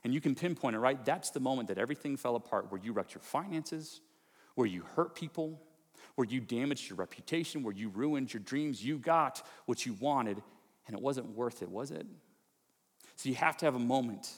And 0.03 0.15
you 0.15 0.19
can 0.19 0.33
pinpoint 0.33 0.75
it, 0.75 0.79
right? 0.79 1.05
That's 1.05 1.29
the 1.29 1.39
moment 1.39 1.67
that 1.67 1.77
everything 1.77 2.17
fell 2.17 2.35
apart, 2.35 2.71
where 2.71 2.81
you 2.83 2.91
wrecked 2.91 3.13
your 3.13 3.21
finances, 3.21 4.01
where 4.55 4.65
you 4.65 4.81
hurt 4.95 5.13
people, 5.13 5.61
where 6.15 6.27
you 6.27 6.39
damaged 6.39 6.89
your 6.89 6.97
reputation, 6.97 7.63
where 7.63 7.73
you 7.73 7.89
ruined 7.89 8.33
your 8.33 8.41
dreams. 8.41 8.83
You 8.83 8.97
got 8.97 9.41
what 9.65 9.85
you 9.85 9.93
wanted, 9.99 10.41
and 10.87 10.95
it 10.95 11.01
wasn't 11.01 11.27
worth 11.35 11.61
it, 11.61 11.69
was 11.69 11.91
it? 11.91 12.05
So 13.15 13.29
you 13.29 13.35
have 13.35 13.57
to 13.57 13.65
have 13.65 13.75
a 13.75 13.79
moment. 13.79 14.31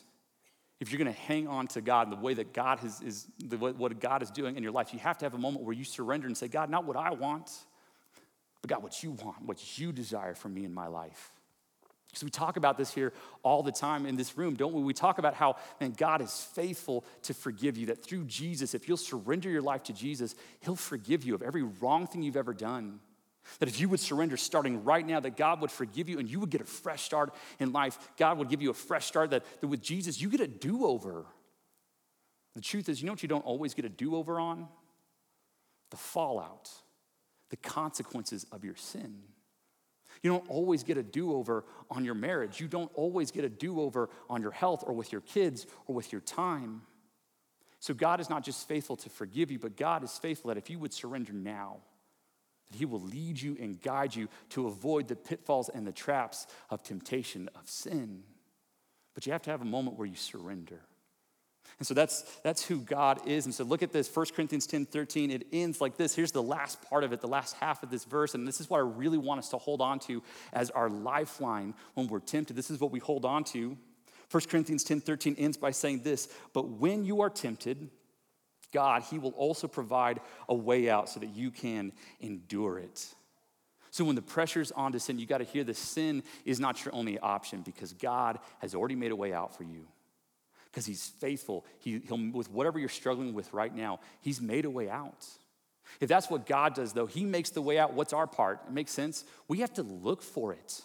If 0.80 0.92
you're 0.92 1.00
going 1.00 1.14
to 1.14 1.20
hang 1.22 1.48
on 1.48 1.68
to 1.68 1.82
God 1.82 2.12
the 2.12 2.18
way 2.18 2.34
that 2.34 2.54
God 2.54 2.84
is, 2.84 3.02
is 3.02 3.28
the, 3.44 3.58
what 3.58 4.00
God 4.00 4.22
is 4.22 4.30
doing 4.30 4.58
in 4.58 4.64
your 4.64 4.72
life, 4.72 4.94
you 4.94 5.00
have 5.00 5.18
to 5.20 5.26
have 5.26 5.34
a 5.34 5.40
moment 5.40 5.66
where 5.66 5.74
you 5.74 5.86
surrender 5.86 6.28
and 6.28 6.38
say, 6.38 6.48
God, 6.48 6.70
not 6.70 6.86
what 6.86 6.98
I 6.98 7.12
want, 7.12 7.52
but 8.62 8.70
God, 8.70 8.84
what 8.84 9.02
you 9.04 9.12
want, 9.12 9.44
what 9.44 9.78
you 9.78 9.92
desire 9.92 10.36
for 10.36 10.50
me 10.50 10.66
in 10.66 10.74
my 10.74 10.88
life. 10.88 11.32
Because 12.16 12.24
we 12.24 12.30
talk 12.30 12.56
about 12.56 12.78
this 12.78 12.94
here 12.94 13.12
all 13.44 13.62
the 13.62 13.74
time 13.74 14.06
in 14.06 14.16
this 14.16 14.38
room, 14.38 14.56
don't 14.56 14.72
we? 14.72 14.82
We 14.82 14.94
talk 14.94 15.18
about 15.18 15.34
how, 15.34 15.58
man, 15.82 15.92
God 15.92 16.22
is 16.22 16.48
faithful 16.54 17.04
to 17.24 17.34
forgive 17.34 17.76
you, 17.76 17.88
that 17.88 18.06
through 18.06 18.24
Jesus, 18.24 18.74
if 18.74 18.88
you'll 18.88 18.96
surrender 18.96 19.50
your 19.50 19.62
life 19.62 19.84
to 19.84 19.94
Jesus, 19.94 20.34
He'll 20.62 20.78
forgive 20.78 21.26
you 21.26 21.36
of 21.36 21.42
every 21.42 21.64
wrong 21.64 22.08
thing 22.08 22.24
you've 22.24 22.38
ever 22.38 22.54
done. 22.54 23.02
That 23.60 23.68
if 23.68 23.82
you 23.82 23.90
would 23.90 24.00
surrender 24.00 24.38
starting 24.38 24.86
right 24.86 25.06
now, 25.06 25.20
that 25.20 25.36
God 25.36 25.60
would 25.60 25.72
forgive 25.72 26.08
you 26.08 26.18
and 26.18 26.32
you 26.32 26.40
would 26.40 26.50
get 26.50 26.62
a 26.62 26.66
fresh 26.66 27.04
start 27.04 27.34
in 27.60 27.74
life. 27.74 27.98
God 28.16 28.38
would 28.38 28.48
give 28.48 28.62
you 28.62 28.70
a 28.70 28.74
fresh 28.74 29.08
start, 29.08 29.32
that, 29.32 29.44
that 29.60 29.68
with 29.68 29.82
Jesus, 29.82 30.22
you 30.22 30.30
get 30.30 30.40
a 30.40 30.48
do 30.48 30.86
over. 30.86 31.26
The 32.56 32.62
truth 32.62 32.88
is, 32.88 33.02
you 33.02 33.08
know 33.08 33.12
what 33.12 33.24
you 33.24 33.28
don't 33.28 33.46
always 33.46 33.74
get 33.74 33.84
a 33.84 33.90
do 33.90 34.16
over 34.16 34.40
on? 34.40 34.70
The 35.92 35.98
fallout, 35.98 36.72
the 37.50 37.58
consequences 37.58 38.46
of 38.54 38.64
your 38.64 38.78
sin. 38.78 39.18
You 40.26 40.32
don't 40.32 40.50
always 40.50 40.82
get 40.82 40.98
a 40.98 41.04
do 41.04 41.34
over 41.34 41.66
on 41.92 42.04
your 42.04 42.16
marriage. 42.16 42.60
You 42.60 42.68
don't 42.68 42.90
always 42.96 43.30
get 43.30 43.46
a 43.46 43.50
do 43.50 43.80
over 43.80 44.10
on 44.28 44.42
your 44.42 44.50
health 44.50 44.84
or 44.84 44.94
with 44.94 45.12
your 45.12 45.22
kids 45.22 45.68
or 45.86 45.94
with 45.94 46.12
your 46.12 46.22
time. 46.22 46.82
So, 47.80 47.94
God 47.94 48.20
is 48.20 48.28
not 48.28 48.44
just 48.44 48.68
faithful 48.68 48.96
to 48.96 49.10
forgive 49.12 49.52
you, 49.52 49.60
but 49.60 49.78
God 49.78 50.04
is 50.04 50.18
faithful 50.18 50.48
that 50.48 50.58
if 50.58 50.68
you 50.68 50.80
would 50.80 50.94
surrender 50.94 51.32
now, 51.32 51.78
that 52.72 52.78
He 52.78 52.86
will 52.86 53.02
lead 53.02 53.40
you 53.40 53.56
and 53.62 53.80
guide 53.80 54.16
you 54.16 54.28
to 54.50 54.66
avoid 54.66 55.08
the 55.08 55.16
pitfalls 55.16 55.70
and 55.70 55.86
the 55.86 55.92
traps 55.92 56.48
of 56.72 56.82
temptation, 56.82 57.48
of 57.54 57.70
sin. 57.70 58.24
But 59.14 59.28
you 59.28 59.32
have 59.32 59.44
to 59.44 59.52
have 59.52 59.62
a 59.62 59.66
moment 59.66 59.96
where 59.96 60.08
you 60.08 60.16
surrender. 60.16 60.82
And 61.78 61.88
so 61.88 61.94
that's, 61.94 62.22
that's 62.44 62.66
who 62.66 62.80
God 62.80 63.28
is. 63.28 63.46
And 63.46 63.54
so 63.54 63.64
look 63.64 63.84
at 63.84 63.92
this, 63.92 64.14
1 64.14 64.28
Corinthians 64.36 64.66
10 64.66 64.86
13. 64.86 65.32
It 65.32 65.48
ends 65.52 65.82
like 65.82 65.98
this. 65.98 66.16
Here's 66.16 66.32
the 66.32 66.44
last 66.44 66.82
part 66.90 67.04
of 67.04 67.12
it, 67.12 67.20
the 67.20 67.28
last 67.28 67.56
half 67.58 67.84
of 67.84 67.90
this 67.90 68.06
verse. 68.06 68.34
And 68.34 68.48
this 68.48 68.62
is 68.62 68.70
what 68.70 68.78
I 68.78 68.82
really 68.82 69.18
want 69.18 69.40
us 69.40 69.50
to 69.50 69.58
hold 69.58 69.82
on 69.82 70.00
to 70.02 70.24
as 70.54 70.70
our 70.70 70.90
lifeline 70.90 71.74
when 71.94 72.08
we're 72.08 72.20
tempted. 72.20 72.56
This 72.56 72.72
is 72.72 72.80
what 72.80 72.92
we 72.92 73.00
hold 73.00 73.26
on 73.26 73.44
to. 73.46 73.78
1 74.32 74.44
Corinthians 74.50 74.84
10 74.84 75.02
13 75.02 75.36
ends 75.38 75.58
by 75.58 75.72
saying 75.72 76.02
this 76.04 76.30
But 76.54 76.70
when 76.70 77.04
you 77.04 77.22
are 77.22 77.30
tempted, 77.30 77.90
God, 78.72 79.04
He 79.04 79.20
will 79.20 79.32
also 79.32 79.68
provide 79.68 80.22
a 80.48 80.56
way 80.56 80.90
out 80.90 81.10
so 81.10 81.20
that 81.20 81.30
you 81.36 81.52
can 81.52 81.92
endure 82.22 82.80
it. 82.80 83.06
So 83.92 84.04
when 84.04 84.16
the 84.16 84.22
pressure's 84.22 84.72
on 84.72 84.92
to 84.94 85.00
sin, 85.00 85.20
you 85.20 85.26
got 85.26 85.38
to 85.38 85.46
hear 85.46 85.64
the 85.64 85.74
sin 85.74 86.24
is 86.44 86.60
not 86.60 86.84
your 86.84 86.94
only 86.94 87.20
option 87.20 87.62
because 87.62 87.94
God 87.94 88.40
has 88.60 88.76
already 88.76 88.96
made 88.96 89.12
a 89.12 89.16
way 89.16 89.32
out 89.34 89.56
for 89.56 89.64
you 89.64 89.88
because 90.76 90.86
he's 90.86 91.08
faithful. 91.22 91.66
He, 91.80 92.02
will 92.10 92.32
with 92.34 92.52
whatever 92.52 92.78
you're 92.78 92.90
struggling 92.90 93.34
with 93.34 93.54
right 93.54 93.74
now, 93.74 94.02
he's 94.20 94.42
made 94.42 94.66
a 94.66 94.70
way 94.70 94.90
out. 94.90 95.26
If 96.02 96.10
that's 96.10 96.30
what 96.30 96.46
God 96.46 96.76
does, 96.76 96.92
though, 96.92 97.06
he 97.06 97.24
makes 97.24 97.52
the 97.52 97.62
way 97.62 97.80
out. 97.80 97.94
What's 97.94 98.12
our 98.12 98.28
part? 98.28 98.60
It 98.68 98.74
makes 98.74 98.92
sense. 98.92 99.24
We 99.48 99.60
have 99.60 99.74
to 99.76 99.84
look 99.84 100.22
for 100.22 100.52
it. 100.52 100.82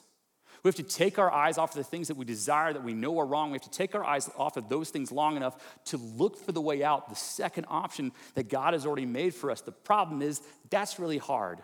We 0.62 0.68
have 0.68 0.76
to 0.76 0.85
take 0.85 1.18
our 1.18 1.33
eyes 1.33 1.59
off 1.59 1.70
of 1.70 1.79
the 1.79 1.83
things 1.83 2.07
that 2.07 2.16
we 2.16 2.24
desire 2.24 2.72
that 2.72 2.85
we 2.85 2.94
know 2.94 3.18
are 3.18 3.26
wrong. 3.26 3.50
We 3.50 3.57
have 3.57 3.62
to 3.62 3.70
take 3.70 3.96
our 3.96 4.05
eyes 4.05 4.31
off 4.38 4.57
of 4.57 4.68
those 4.68 4.90
things 4.90 5.11
long 5.11 5.37
enough 5.37 5.61
to 5.87 5.96
look 5.96 6.37
for 6.37 6.53
the 6.53 6.61
way 6.61 6.85
out, 6.85 7.09
the 7.09 7.16
second 7.16 7.66
option 7.68 8.12
that 8.35 8.48
God 8.48 8.74
has 8.74 8.87
already 8.87 9.07
made 9.07 9.35
for 9.35 9.50
us. 9.50 9.61
The 9.61 9.72
problem 9.72 10.22
is 10.22 10.40
that's 10.68 11.00
really 11.00 11.18
hard. 11.18 11.59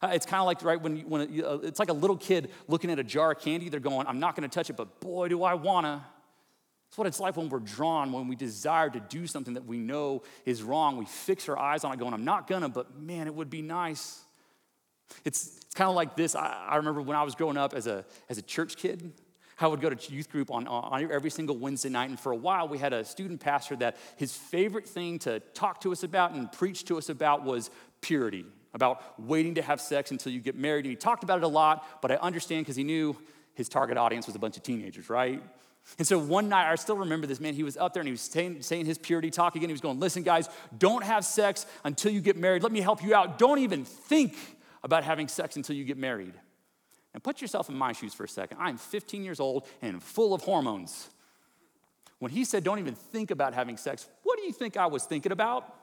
Uh, 0.00 0.12
it's 0.14 0.24
kind 0.24 0.40
of 0.40 0.46
like, 0.46 0.62
right, 0.62 0.80
when, 0.80 0.96
you, 0.96 1.02
when 1.02 1.20
it, 1.20 1.44
uh, 1.44 1.58
it's 1.58 1.78
like 1.78 1.90
a 1.90 1.94
little 1.94 2.16
kid 2.16 2.50
looking 2.68 2.90
at 2.90 2.98
a 2.98 3.04
jar 3.04 3.32
of 3.32 3.40
candy. 3.40 3.68
They're 3.68 3.80
going, 3.80 4.06
I'm 4.06 4.18
not 4.18 4.34
going 4.34 4.48
to 4.48 4.54
touch 4.54 4.70
it, 4.70 4.78
but 4.78 4.98
boy, 5.00 5.28
do 5.28 5.42
I 5.42 5.52
want 5.52 5.84
to. 6.90 6.92
It's 6.92 6.98
what 6.98 7.06
it's 7.06 7.20
like 7.20 7.36
when 7.36 7.48
we're 7.48 7.60
drawn, 7.60 8.12
when 8.12 8.26
we 8.26 8.34
desire 8.34 8.90
to 8.90 9.00
do 9.00 9.26
something 9.26 9.54
that 9.54 9.64
we 9.64 9.78
know 9.78 10.22
is 10.44 10.62
wrong. 10.62 10.96
We 10.96 11.04
fix 11.04 11.48
our 11.48 11.58
eyes 11.58 11.84
on 11.84 11.92
it, 11.92 11.98
going, 11.98 12.14
I'm 12.14 12.24
not 12.24 12.46
gonna, 12.46 12.68
but 12.68 12.98
man, 12.98 13.26
it 13.26 13.34
would 13.34 13.50
be 13.50 13.62
nice. 13.62 14.20
It's, 15.24 15.58
it's 15.58 15.74
kind 15.74 15.88
of 15.88 15.94
like 15.94 16.16
this. 16.16 16.34
I, 16.34 16.66
I, 16.70 16.76
remember 16.76 17.00
when 17.00 17.16
I 17.16 17.22
was 17.22 17.34
growing 17.34 17.56
up 17.56 17.74
as 17.74 17.86
a, 17.86 18.04
as 18.28 18.38
a 18.38 18.42
church 18.42 18.76
kid, 18.76 19.12
I 19.60 19.66
would 19.66 19.80
go 19.80 19.90
to 19.90 20.12
youth 20.12 20.30
group 20.30 20.50
on, 20.50 20.66
on 20.66 21.12
every 21.12 21.30
single 21.30 21.56
Wednesday 21.56 21.90
night. 21.90 22.10
And 22.10 22.18
for 22.18 22.32
a 22.32 22.36
while, 22.36 22.66
we 22.66 22.78
had 22.78 22.92
a 22.92 23.04
student 23.04 23.40
pastor 23.40 23.76
that 23.76 23.96
his 24.16 24.34
favorite 24.34 24.86
thing 24.86 25.18
to 25.20 25.40
talk 25.40 25.80
to 25.82 25.92
us 25.92 26.02
about 26.02 26.32
and 26.32 26.50
preach 26.50 26.86
to 26.86 26.98
us 26.98 27.08
about 27.08 27.44
was 27.44 27.70
purity, 28.00 28.46
about 28.72 29.20
waiting 29.20 29.56
to 29.56 29.62
have 29.62 29.80
sex 29.80 30.10
until 30.10 30.32
you 30.32 30.40
get 30.40 30.56
married. 30.56 30.86
And 30.86 30.90
he 30.90 30.96
talked 30.96 31.22
about 31.22 31.38
it 31.38 31.44
a 31.44 31.48
lot, 31.48 32.00
but 32.00 32.10
I 32.10 32.16
understand 32.16 32.64
because 32.64 32.76
he 32.76 32.84
knew 32.84 33.16
his 33.54 33.68
target 33.68 33.98
audience 33.98 34.26
was 34.26 34.34
a 34.34 34.38
bunch 34.38 34.56
of 34.56 34.62
teenagers, 34.62 35.10
right? 35.10 35.42
And 35.98 36.06
so 36.06 36.18
one 36.18 36.48
night, 36.48 36.70
I 36.70 36.74
still 36.76 36.96
remember 36.96 37.26
this 37.26 37.40
man, 37.40 37.54
he 37.54 37.62
was 37.62 37.76
up 37.76 37.92
there 37.92 38.00
and 38.00 38.06
he 38.06 38.12
was 38.12 38.20
saying, 38.20 38.62
saying, 38.62 38.86
his 38.86 38.98
purity 38.98 39.30
talk 39.30 39.56
again. 39.56 39.68
He 39.68 39.72
was 39.72 39.80
going, 39.80 39.98
Listen, 39.98 40.22
guys, 40.22 40.48
don't 40.76 41.04
have 41.04 41.24
sex 41.24 41.66
until 41.84 42.12
you 42.12 42.20
get 42.20 42.36
married. 42.36 42.62
Let 42.62 42.72
me 42.72 42.80
help 42.80 43.02
you 43.02 43.14
out. 43.14 43.38
Don't 43.38 43.58
even 43.58 43.84
think 43.84 44.36
about 44.82 45.04
having 45.04 45.28
sex 45.28 45.56
until 45.56 45.76
you 45.76 45.84
get 45.84 45.98
married. 45.98 46.34
And 47.12 47.22
put 47.22 47.42
yourself 47.42 47.68
in 47.68 47.74
my 47.74 47.92
shoes 47.92 48.14
for 48.14 48.24
a 48.24 48.28
second. 48.28 48.58
I'm 48.60 48.76
15 48.76 49.24
years 49.24 49.40
old 49.40 49.66
and 49.82 50.02
full 50.02 50.32
of 50.32 50.42
hormones. 50.42 51.10
When 52.20 52.30
he 52.30 52.44
said, 52.44 52.62
Don't 52.64 52.78
even 52.78 52.94
think 52.94 53.30
about 53.30 53.54
having 53.54 53.76
sex, 53.76 54.06
what 54.22 54.38
do 54.38 54.44
you 54.44 54.52
think 54.52 54.76
I 54.76 54.86
was 54.86 55.04
thinking 55.04 55.32
about? 55.32 55.74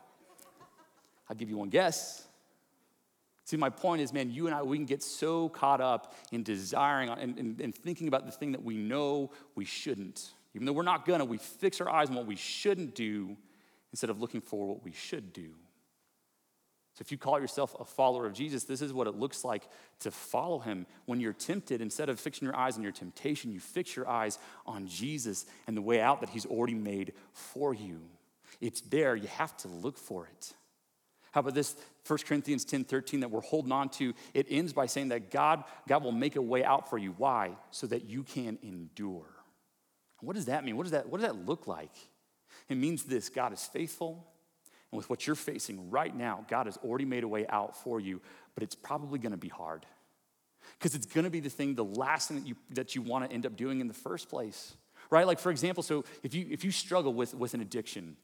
I'll 1.28 1.36
give 1.36 1.50
you 1.50 1.58
one 1.58 1.68
guess. 1.68 2.27
See, 3.48 3.56
my 3.56 3.70
point 3.70 4.02
is, 4.02 4.12
man, 4.12 4.30
you 4.30 4.46
and 4.46 4.54
I, 4.54 4.60
we 4.62 4.76
can 4.76 4.84
get 4.84 5.02
so 5.02 5.48
caught 5.48 5.80
up 5.80 6.14
in 6.32 6.42
desiring 6.42 7.08
and, 7.08 7.38
and, 7.38 7.58
and, 7.62 7.74
thinking 7.74 8.06
about 8.06 8.26
the 8.26 8.30
thing 8.30 8.52
that 8.52 8.62
we 8.62 8.76
know 8.76 9.30
we 9.54 9.64
shouldn't. 9.64 10.32
Even 10.54 10.66
though 10.66 10.74
we're 10.74 10.82
not 10.82 11.06
gonna, 11.06 11.24
we 11.24 11.38
fix 11.38 11.80
our 11.80 11.88
eyes 11.88 12.10
on 12.10 12.14
what 12.14 12.26
we 12.26 12.36
shouldn't 12.36 12.94
do 12.94 13.38
instead 13.90 14.10
of 14.10 14.20
looking 14.20 14.42
for 14.42 14.66
what 14.66 14.84
we 14.84 14.92
should 14.92 15.32
do. 15.32 15.48
So 16.92 17.00
if 17.00 17.10
you 17.10 17.16
call 17.16 17.40
yourself 17.40 17.74
a 17.80 17.86
follower 17.86 18.26
of 18.26 18.34
Jesus, 18.34 18.64
this 18.64 18.82
is 18.82 18.92
what 18.92 19.06
it 19.06 19.14
looks 19.14 19.46
like 19.46 19.62
to 20.00 20.10
follow 20.10 20.58
him. 20.58 20.84
When 21.06 21.18
you're 21.18 21.32
tempted, 21.32 21.80
instead 21.80 22.10
of 22.10 22.20
fixing 22.20 22.44
your 22.44 22.54
eyes 22.54 22.76
on 22.76 22.82
your 22.82 22.92
temptation, 22.92 23.50
you 23.50 23.60
fix 23.60 23.96
your 23.96 24.06
eyes 24.06 24.38
on 24.66 24.86
Jesus 24.88 25.46
and 25.66 25.74
the 25.74 25.80
way 25.80 26.02
out 26.02 26.20
that 26.20 26.28
he's 26.28 26.44
already 26.44 26.74
made 26.74 27.14
for 27.32 27.72
you. 27.72 28.02
It's 28.60 28.82
there, 28.82 29.16
you 29.16 29.28
have 29.28 29.56
to 29.58 29.68
look 29.68 29.96
for 29.96 30.26
it. 30.26 30.52
How 31.38 31.40
about 31.40 31.54
this 31.54 31.76
1 32.04 32.18
Corinthians 32.26 32.64
10 32.64 32.82
13 32.82 33.20
that 33.20 33.30
we're 33.30 33.40
holding 33.42 33.70
on 33.70 33.90
to? 33.90 34.12
It 34.34 34.48
ends 34.50 34.72
by 34.72 34.86
saying 34.86 35.10
that 35.10 35.30
God, 35.30 35.62
God 35.86 36.02
will 36.02 36.10
make 36.10 36.34
a 36.34 36.42
way 36.42 36.64
out 36.64 36.90
for 36.90 36.98
you. 36.98 37.14
Why? 37.16 37.52
So 37.70 37.86
that 37.86 38.06
you 38.06 38.24
can 38.24 38.58
endure. 38.60 39.28
What 40.20 40.34
does 40.34 40.46
that 40.46 40.64
mean? 40.64 40.76
What 40.76 40.82
does 40.82 40.90
that, 40.90 41.08
what 41.08 41.20
does 41.20 41.30
that 41.30 41.46
look 41.46 41.68
like? 41.68 41.92
It 42.68 42.74
means 42.76 43.04
this 43.04 43.28
God 43.28 43.52
is 43.52 43.62
faithful. 43.62 44.26
And 44.90 44.96
with 44.96 45.08
what 45.08 45.28
you're 45.28 45.36
facing 45.36 45.90
right 45.90 46.12
now, 46.12 46.44
God 46.48 46.66
has 46.66 46.76
already 46.78 47.04
made 47.04 47.22
a 47.22 47.28
way 47.28 47.46
out 47.46 47.76
for 47.76 48.00
you, 48.00 48.20
but 48.56 48.64
it's 48.64 48.74
probably 48.74 49.20
gonna 49.20 49.36
be 49.36 49.46
hard. 49.46 49.86
Because 50.76 50.96
it's 50.96 51.06
gonna 51.06 51.30
be 51.30 51.38
the 51.38 51.50
thing, 51.50 51.76
the 51.76 51.84
last 51.84 52.26
thing 52.26 52.40
that 52.40 52.48
you, 52.48 52.56
that 52.70 52.96
you 52.96 53.02
wanna 53.02 53.26
end 53.26 53.46
up 53.46 53.54
doing 53.54 53.80
in 53.80 53.86
the 53.86 53.94
first 53.94 54.28
place, 54.28 54.74
right? 55.08 55.24
Like, 55.24 55.38
for 55.38 55.52
example, 55.52 55.84
so 55.84 56.04
if 56.24 56.34
you, 56.34 56.48
if 56.50 56.64
you 56.64 56.72
struggle 56.72 57.14
with, 57.14 57.32
with 57.32 57.54
an 57.54 57.60
addiction, 57.60 58.16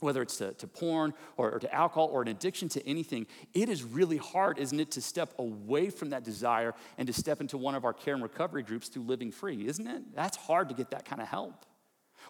whether 0.00 0.20
it's 0.20 0.36
to, 0.36 0.52
to 0.54 0.66
porn 0.66 1.14
or, 1.36 1.52
or, 1.52 1.58
to 1.58 1.74
alcohol 1.74 2.08
or 2.12 2.22
an 2.22 2.28
addiction 2.28 2.68
to 2.68 2.86
anything, 2.86 3.26
it 3.54 3.68
is 3.68 3.82
really 3.82 4.18
hard, 4.18 4.58
isn't 4.58 4.78
it, 4.78 4.90
to 4.92 5.00
step 5.00 5.32
away 5.38 5.88
from 5.88 6.10
that 6.10 6.22
desire 6.22 6.74
and 6.98 7.06
to 7.06 7.12
step 7.12 7.40
into 7.40 7.56
one 7.56 7.74
of 7.74 7.84
our 7.84 7.94
care 7.94 8.14
and 8.14 8.22
recovery 8.22 8.62
groups 8.62 8.88
through 8.88 9.04
living 9.04 9.32
free, 9.32 9.66
isn't 9.66 9.86
it? 9.86 10.14
That's 10.14 10.36
hard 10.36 10.68
to 10.68 10.74
get 10.74 10.90
that 10.90 11.06
kind 11.06 11.22
of 11.22 11.28
help. 11.28 11.64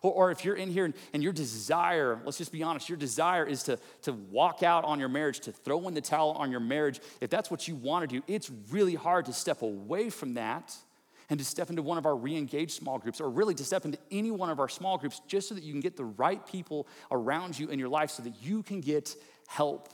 Or, 0.02 0.12
or 0.12 0.30
if 0.30 0.44
you're 0.44 0.54
in 0.54 0.70
here 0.70 0.84
and, 0.84 0.94
and 1.12 1.22
your 1.22 1.32
desire, 1.32 2.20
let's 2.24 2.38
just 2.38 2.52
be 2.52 2.62
honest, 2.62 2.88
your 2.88 2.98
desire 2.98 3.44
is 3.44 3.64
to, 3.64 3.78
to 4.02 4.12
walk 4.12 4.62
out 4.62 4.84
on 4.84 5.00
your 5.00 5.08
marriage, 5.08 5.40
to 5.40 5.52
throw 5.52 5.88
in 5.88 5.94
the 5.94 6.00
towel 6.00 6.32
on 6.32 6.50
your 6.52 6.60
marriage, 6.60 7.00
if 7.20 7.30
that's 7.30 7.50
what 7.50 7.66
you 7.66 7.74
want 7.74 8.08
to 8.08 8.16
do, 8.16 8.22
it's 8.28 8.50
really 8.70 8.94
hard 8.94 9.26
to 9.26 9.32
step 9.32 9.62
away 9.62 10.10
from 10.10 10.34
that 10.34 10.76
and 11.28 11.38
to 11.38 11.44
step 11.44 11.70
into 11.70 11.82
one 11.82 11.98
of 11.98 12.06
our 12.06 12.16
re 12.16 12.36
engaged 12.36 12.72
small 12.72 12.98
groups, 12.98 13.20
or 13.20 13.28
really 13.28 13.54
to 13.54 13.64
step 13.64 13.84
into 13.84 13.98
any 14.10 14.30
one 14.30 14.50
of 14.50 14.60
our 14.60 14.68
small 14.68 14.98
groups 14.98 15.20
just 15.26 15.48
so 15.48 15.54
that 15.54 15.64
you 15.64 15.72
can 15.72 15.80
get 15.80 15.96
the 15.96 16.04
right 16.04 16.44
people 16.46 16.86
around 17.10 17.58
you 17.58 17.68
in 17.68 17.78
your 17.78 17.88
life 17.88 18.10
so 18.10 18.22
that 18.22 18.34
you 18.42 18.62
can 18.62 18.80
get 18.80 19.14
help. 19.48 19.88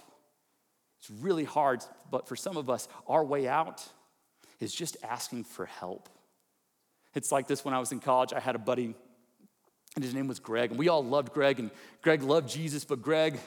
It's 1.00 1.10
really 1.10 1.44
hard, 1.44 1.82
but 2.10 2.28
for 2.28 2.36
some 2.36 2.56
of 2.56 2.70
us, 2.70 2.86
our 3.08 3.24
way 3.24 3.48
out 3.48 3.84
is 4.60 4.72
just 4.72 4.96
asking 5.02 5.44
for 5.44 5.66
help. 5.66 6.08
It's 7.14 7.32
like 7.32 7.48
this 7.48 7.64
when 7.64 7.74
I 7.74 7.80
was 7.80 7.92
in 7.92 8.00
college, 8.00 8.32
I 8.32 8.40
had 8.40 8.54
a 8.54 8.60
buddy, 8.60 8.94
and 9.96 10.04
his 10.04 10.14
name 10.14 10.28
was 10.28 10.38
Greg, 10.38 10.70
and 10.70 10.78
we 10.78 10.88
all 10.88 11.04
loved 11.04 11.32
Greg, 11.32 11.58
and 11.58 11.70
Greg 12.02 12.22
loved 12.22 12.48
Jesus, 12.48 12.84
but 12.84 13.02
Greg, 13.02 13.38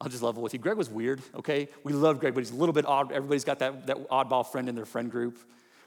I'll 0.00 0.08
just 0.08 0.22
level 0.22 0.42
with 0.42 0.52
you. 0.52 0.58
Greg 0.58 0.76
was 0.76 0.90
weird, 0.90 1.20
okay? 1.36 1.68
We 1.84 1.92
love 1.92 2.20
Greg, 2.20 2.34
but 2.34 2.40
he's 2.40 2.50
a 2.50 2.56
little 2.56 2.72
bit 2.72 2.86
odd. 2.86 3.12
Everybody's 3.12 3.44
got 3.44 3.58
that, 3.60 3.86
that 3.86 4.08
oddball 4.08 4.46
friend 4.46 4.68
in 4.68 4.74
their 4.74 4.86
friend 4.86 5.10
group. 5.10 5.38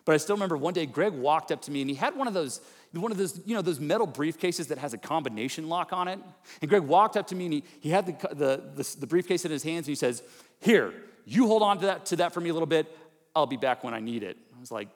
But 0.06 0.16
I 0.16 0.18
still 0.18 0.36
remember 0.36 0.58
one 0.58 0.74
day 0.74 0.86
Greg 0.86 1.14
walked 1.14 1.52
up 1.52 1.62
to 1.64 1.72
me 1.72 1.82
and 1.82 1.90
he 1.90 1.96
had 1.96 2.16
one 2.16 2.28
of 2.28 2.34
those, 2.34 2.60
one 2.92 3.12
of 3.12 3.18
those, 3.18 3.40
you 3.46 3.56
know, 3.56 3.62
those 3.62 3.80
metal 3.80 4.08
briefcases 4.08 4.68
that 4.68 4.78
has 4.78 4.94
a 4.94 4.98
combination 4.98 5.70
lock 5.70 5.94
on 5.94 6.08
it. 6.08 6.20
And 6.62 6.70
Greg 6.70 6.84
walked 6.84 7.16
up 7.16 7.28
to 7.28 7.36
me 7.36 7.46
and 7.46 7.54
he, 7.54 7.64
he 7.80 7.90
had 7.90 8.06
the, 8.06 8.36
the, 8.36 8.64
the, 8.76 8.96
the 9.00 9.08
briefcase 9.08 9.46
in 9.46 9.52
his 9.52 9.64
hands 9.64 9.88
and 9.88 9.92
he 9.92 9.96
says, 9.96 10.22
Here, 10.60 10.94
you 11.26 11.48
hold 11.48 11.64
on 11.64 11.80
to 11.80 11.86
that, 11.86 12.06
to 12.08 12.18
that 12.18 12.34
for 12.34 12.42
me 12.42 12.50
a 12.50 12.54
little 12.54 12.68
bit. 12.68 12.88
I'll 13.36 13.48
be 13.48 13.58
back 13.58 13.84
when 13.84 13.94
I 13.94 14.00
need 14.00 14.24
it. 14.24 14.38
I 14.56 14.60
was 14.60 14.72
like, 14.72 14.90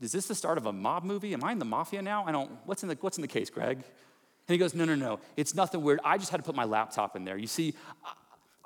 Is 0.00 0.12
this 0.12 0.26
the 0.26 0.34
start 0.34 0.58
of 0.58 0.66
a 0.66 0.72
mob 0.72 1.02
movie? 1.02 1.32
Am 1.32 1.42
I 1.42 1.52
in 1.52 1.58
the 1.58 1.64
mafia 1.64 2.02
now? 2.02 2.24
I 2.26 2.32
don't, 2.32 2.50
what's 2.66 2.82
in 2.82 2.90
the, 2.90 2.98
what's 3.00 3.16
in 3.16 3.22
the 3.22 3.28
case, 3.28 3.48
Greg? 3.48 3.76
And 3.78 4.54
he 4.54 4.58
goes, 4.58 4.74
No, 4.74 4.84
no, 4.84 4.94
no. 4.94 5.20
It's 5.38 5.54
nothing 5.54 5.80
weird. 5.80 6.00
I 6.04 6.18
just 6.18 6.30
had 6.30 6.36
to 6.36 6.42
put 6.42 6.54
my 6.54 6.64
laptop 6.64 7.16
in 7.16 7.24
there. 7.24 7.38
You 7.38 7.46
see, 7.46 7.74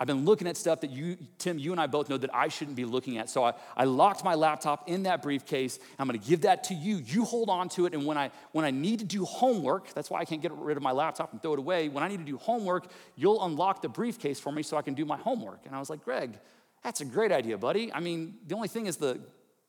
I've 0.01 0.07
been 0.07 0.25
looking 0.25 0.49
at 0.49 0.57
stuff 0.57 0.81
that 0.81 0.91
you, 0.91 1.19
Tim, 1.37 1.59
you 1.59 1.73
and 1.73 1.81
I 1.81 1.87
both 1.87 2.09
know 2.09 2.17
that 2.17 2.35
I 2.35 2.49
shouldn't 2.49 2.75
be 2.75 2.87
looking 2.87 3.19
at. 3.19 3.29
So 3.29 3.45
I, 3.45 3.53
I 3.77 3.85
locked 3.85 4.25
my 4.25 4.35
laptop 4.35 4.89
in 4.89 5.03
that 5.03 5.21
briefcase. 5.21 5.79
I'm 5.99 6.07
gonna 6.07 6.17
give 6.17 6.41
that 6.41 6.65
to 6.65 6.75
you. 6.75 7.03
You 7.05 7.27
hold 7.27 7.51
on 7.51 7.69
to 7.71 7.85
it. 7.85 7.93
And 7.93 8.07
when 8.07 8.17
I, 8.17 8.31
when 8.53 8.65
I 8.65 8.71
need 8.71 9.01
to 9.01 9.05
do 9.05 9.27
homework, 9.27 9.93
that's 9.93 10.09
why 10.09 10.21
I 10.21 10.25
can't 10.25 10.41
get 10.41 10.53
rid 10.53 10.79
of 10.79 10.83
my 10.83 10.93
laptop 10.93 11.33
and 11.33 11.43
throw 11.43 11.53
it 11.53 11.59
away. 11.59 11.91
When 11.91 12.03
I 12.03 12.09
need 12.09 12.17
to 12.17 12.25
do 12.25 12.39
homework, 12.39 12.91
you'll 13.15 13.45
unlock 13.45 13.83
the 13.83 13.91
briefcase 13.91 14.41
for 14.41 14.51
me 14.51 14.63
so 14.63 14.79
I 14.79 14.83
can 14.83 14.95
do 14.95 15.05
my 15.05 15.19
homework. 15.19 15.67
And 15.67 15.77
I 15.77 15.79
was 15.79 15.91
like, 15.91 16.03
Greg, 16.03 16.39
that's 16.83 17.03
a 17.03 17.05
great 17.05 17.31
idea, 17.31 17.59
buddy. 17.59 17.93
I 17.93 18.01
mean, 18.01 18.37
the 18.47 18.55
only 18.55 18.69
thing 18.69 18.87
is 18.87 18.97
the, 18.97 19.21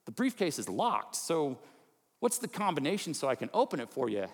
the 0.06 0.12
briefcase 0.12 0.60
is 0.60 0.70
locked. 0.70 1.18
So 1.18 1.60
what's 2.22 2.38
the 2.38 2.48
combination 2.48 3.14
so 3.14 3.28
I 3.28 3.36
can 3.36 3.50
open 3.54 3.82
it 3.82 3.90
for 3.90 4.08
you? 4.08 4.22
And 4.22 4.30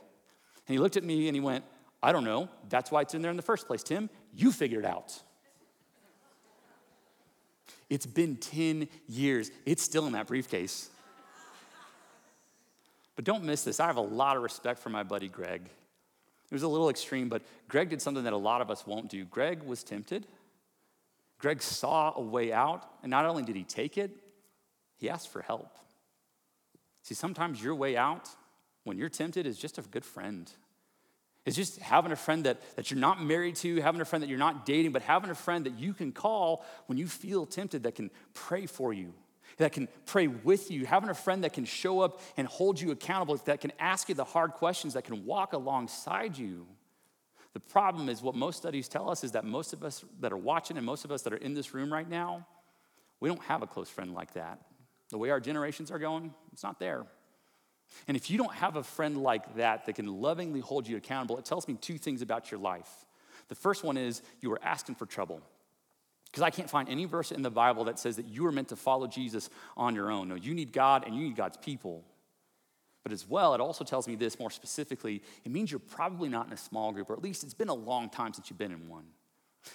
he 0.67 0.77
looked 0.77 0.95
at 0.95 1.03
me 1.03 1.27
and 1.27 1.35
he 1.35 1.41
went, 1.41 1.65
I 2.03 2.11
don't 2.11 2.23
know. 2.23 2.49
That's 2.69 2.91
why 2.91 3.01
it's 3.01 3.15
in 3.15 3.23
there 3.23 3.31
in 3.31 3.37
the 3.37 3.41
first 3.41 3.65
place, 3.65 3.81
Tim. 3.81 4.11
You 4.35 4.51
figured 4.51 4.85
it 4.85 4.87
out. 4.87 5.23
It's 7.89 8.05
been 8.05 8.35
10 8.35 8.87
years. 9.07 9.51
It's 9.65 9.81
still 9.81 10.05
in 10.07 10.13
that 10.13 10.27
briefcase. 10.27 10.89
But 13.15 13.25
don't 13.25 13.43
miss 13.43 13.63
this. 13.63 13.79
I 13.79 13.87
have 13.87 13.97
a 13.97 14.01
lot 14.01 14.37
of 14.37 14.43
respect 14.43 14.79
for 14.79 14.89
my 14.89 15.03
buddy 15.03 15.27
Greg. 15.27 15.61
It 15.63 16.53
was 16.53 16.63
a 16.63 16.67
little 16.67 16.89
extreme, 16.89 17.29
but 17.29 17.41
Greg 17.67 17.89
did 17.89 18.01
something 18.01 18.23
that 18.23 18.33
a 18.33 18.37
lot 18.37 18.61
of 18.61 18.69
us 18.69 18.85
won't 18.85 19.09
do. 19.09 19.25
Greg 19.25 19.63
was 19.63 19.83
tempted. 19.83 20.27
Greg 21.39 21.61
saw 21.61 22.13
a 22.15 22.21
way 22.21 22.53
out, 22.53 22.89
and 23.03 23.09
not 23.09 23.25
only 23.25 23.43
did 23.43 23.55
he 23.55 23.63
take 23.63 23.97
it, 23.97 24.11
he 24.97 25.09
asked 25.09 25.29
for 25.29 25.41
help. 25.41 25.77
See, 27.03 27.15
sometimes 27.15 27.61
your 27.61 27.75
way 27.75 27.97
out 27.97 28.29
when 28.83 28.97
you're 28.97 29.09
tempted 29.09 29.45
is 29.45 29.57
just 29.57 29.77
a 29.77 29.81
good 29.81 30.05
friend. 30.05 30.51
It's 31.47 31.55
just 31.55 31.79
having 31.79 32.11
a 32.11 32.17
friend 32.17 32.43
that, 32.43 32.57
that 32.75 32.91
you're 32.91 32.99
not 32.99 33.23
married 33.23 33.55
to, 33.57 33.79
having 33.79 34.01
a 34.01 34.05
friend 34.05 34.21
that 34.21 34.27
you're 34.27 34.37
not 34.37 34.65
dating, 34.65 34.91
but 34.91 35.01
having 35.01 35.29
a 35.29 35.35
friend 35.35 35.65
that 35.65 35.79
you 35.79 35.93
can 35.93 36.11
call 36.11 36.65
when 36.87 36.97
you 36.97 37.07
feel 37.07 37.45
tempted 37.45 37.83
that 37.83 37.95
can 37.95 38.11
pray 38.33 38.65
for 38.65 38.91
you, 38.91 39.13
that 39.55 39.71
can 39.71 39.87
pray 40.05 40.27
with 40.27 40.69
you, 40.69 40.85
having 40.85 41.09
a 41.09 41.13
friend 41.13 41.45
that 41.45 41.53
can 41.53 41.63
show 41.63 42.01
up 42.01 42.19
and 42.35 42.49
hold 42.49 42.81
you 42.81 42.91
accountable, 42.91 43.37
that 43.45 43.61
can 43.61 43.71
ask 43.79 44.09
you 44.09 44.15
the 44.15 44.25
hard 44.25 44.51
questions, 44.55 44.95
that 44.95 45.05
can 45.05 45.25
walk 45.25 45.53
alongside 45.53 46.37
you. 46.37 46.67
The 47.53 47.61
problem 47.61 48.09
is 48.09 48.21
what 48.21 48.35
most 48.35 48.57
studies 48.57 48.89
tell 48.89 49.09
us 49.09 49.23
is 49.23 49.31
that 49.31 49.45
most 49.45 49.71
of 49.71 49.85
us 49.85 50.03
that 50.19 50.33
are 50.33 50.37
watching 50.37 50.75
and 50.75 50.85
most 50.85 51.05
of 51.05 51.13
us 51.13 51.21
that 51.21 51.31
are 51.31 51.37
in 51.37 51.53
this 51.53 51.73
room 51.73 51.93
right 51.93 52.09
now, 52.09 52.45
we 53.21 53.29
don't 53.29 53.41
have 53.43 53.61
a 53.61 53.67
close 53.67 53.89
friend 53.89 54.13
like 54.13 54.33
that. 54.33 54.59
The 55.11 55.17
way 55.17 55.29
our 55.29 55.39
generations 55.39 55.91
are 55.91 55.99
going, 55.99 56.33
it's 56.51 56.63
not 56.63 56.77
there. 56.77 57.05
And 58.07 58.15
if 58.15 58.29
you 58.29 58.37
don't 58.37 58.53
have 58.53 58.75
a 58.75 58.83
friend 58.83 59.21
like 59.21 59.55
that 59.55 59.85
that 59.85 59.95
can 59.95 60.07
lovingly 60.07 60.59
hold 60.59 60.87
you 60.87 60.97
accountable, 60.97 61.37
it 61.37 61.45
tells 61.45 61.67
me 61.67 61.75
two 61.75 61.97
things 61.97 62.21
about 62.21 62.51
your 62.51 62.59
life. 62.59 63.05
The 63.49 63.55
first 63.55 63.83
one 63.83 63.97
is 63.97 64.21
you 64.41 64.51
are 64.51 64.59
asking 64.63 64.95
for 64.95 65.05
trouble. 65.05 65.41
Because 66.25 66.43
I 66.43 66.49
can't 66.49 66.69
find 66.69 66.89
any 66.89 67.05
verse 67.05 67.31
in 67.31 67.41
the 67.41 67.49
Bible 67.49 67.85
that 67.85 67.99
says 67.99 68.17
that 68.17 68.25
you 68.25 68.45
are 68.45 68.51
meant 68.51 68.69
to 68.69 68.75
follow 68.75 69.07
Jesus 69.07 69.49
on 69.75 69.95
your 69.95 70.11
own. 70.11 70.27
No, 70.27 70.35
you 70.35 70.53
need 70.53 70.73
God 70.73 71.05
and 71.05 71.15
you 71.15 71.23
need 71.23 71.35
God's 71.35 71.57
people. 71.57 72.03
But 73.03 73.13
as 73.13 73.27
well, 73.27 73.53
it 73.53 73.61
also 73.61 73.85
tells 73.85 74.07
me 74.07 74.15
this 74.15 74.37
more 74.37 74.51
specifically 74.51 75.23
it 75.45 75.51
means 75.51 75.71
you're 75.71 75.79
probably 75.79 76.27
not 76.27 76.47
in 76.47 76.53
a 76.53 76.57
small 76.57 76.91
group, 76.91 77.09
or 77.09 77.13
at 77.13 77.23
least 77.23 77.43
it's 77.43 77.53
been 77.53 77.69
a 77.69 77.73
long 77.73 78.09
time 78.09 78.33
since 78.33 78.49
you've 78.49 78.59
been 78.59 78.73
in 78.73 78.89
one. 78.89 79.05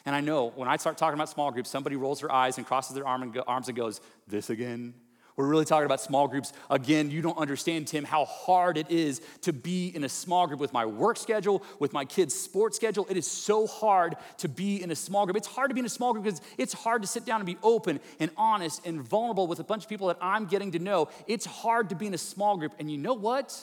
And 0.05 0.15
I 0.15 0.21
know 0.21 0.53
when 0.55 0.69
I 0.69 0.77
start 0.77 0.99
talking 0.99 1.15
about 1.15 1.29
small 1.29 1.51
groups, 1.51 1.71
somebody 1.71 1.97
rolls 1.97 2.21
their 2.21 2.31
eyes 2.31 2.59
and 2.59 2.67
crosses 2.67 2.95
their 2.95 3.07
arm 3.07 3.23
and 3.23 3.33
go, 3.33 3.43
arms 3.47 3.69
and 3.69 3.77
goes, 3.77 4.01
This 4.27 4.51
again? 4.51 4.95
We're 5.37 5.47
really 5.47 5.65
talking 5.65 5.87
about 5.87 6.01
small 6.01 6.29
groups. 6.29 6.53
Again, 6.69 7.11
you 7.11 7.23
don't 7.23 7.39
understand, 7.39 7.87
Tim, 7.87 8.05
how 8.05 8.27
hard 8.27 8.77
it 8.77 8.91
is 8.91 9.23
to 9.43 9.53
be 9.53 9.89
in 9.89 10.05
a 10.05 10.09
small 10.09 10.47
group 10.47 10.61
with 10.61 10.75
my 10.75 10.85
work 10.85 11.17
schedule, 11.17 11.63
with 11.79 11.95
my 11.95 12.05
kids' 12.05 12.35
sports 12.35 12.77
schedule. 12.77 13.07
It 13.09 13.17
is 13.17 13.31
so 13.31 13.67
hard 13.67 14.17
to 14.39 14.49
be 14.49 14.83
in 14.83 14.91
a 14.91 14.97
small 14.97 15.25
group. 15.25 15.39
It's 15.39 15.47
hard 15.47 15.71
to 15.71 15.75
be 15.75 15.81
in 15.81 15.87
a 15.87 15.91
small 15.91 16.13
group 16.13 16.25
because 16.25 16.43
it's 16.59 16.75
hard 16.75 17.01
to 17.03 17.09
sit 17.09 17.25
down 17.25 17.41
and 17.41 17.47
be 17.47 17.57
open 17.63 17.99
and 18.21 18.31
honest 18.37 18.87
and 18.87 19.01
vulnerable 19.01 19.47
with 19.47 19.59
a 19.59 19.65
bunch 19.65 19.85
of 19.85 19.89
people 19.89 20.09
that 20.09 20.19
I'm 20.21 20.45
getting 20.45 20.73
to 20.73 20.79
know. 20.79 21.09
It's 21.27 21.47
hard 21.47 21.89
to 21.89 21.95
be 21.95 22.07
in 22.07 22.15
a 22.15 22.19
small 22.19 22.59
group. 22.59 22.75
And 22.79 22.91
you 22.91 22.99
know 22.99 23.15
what? 23.15 23.59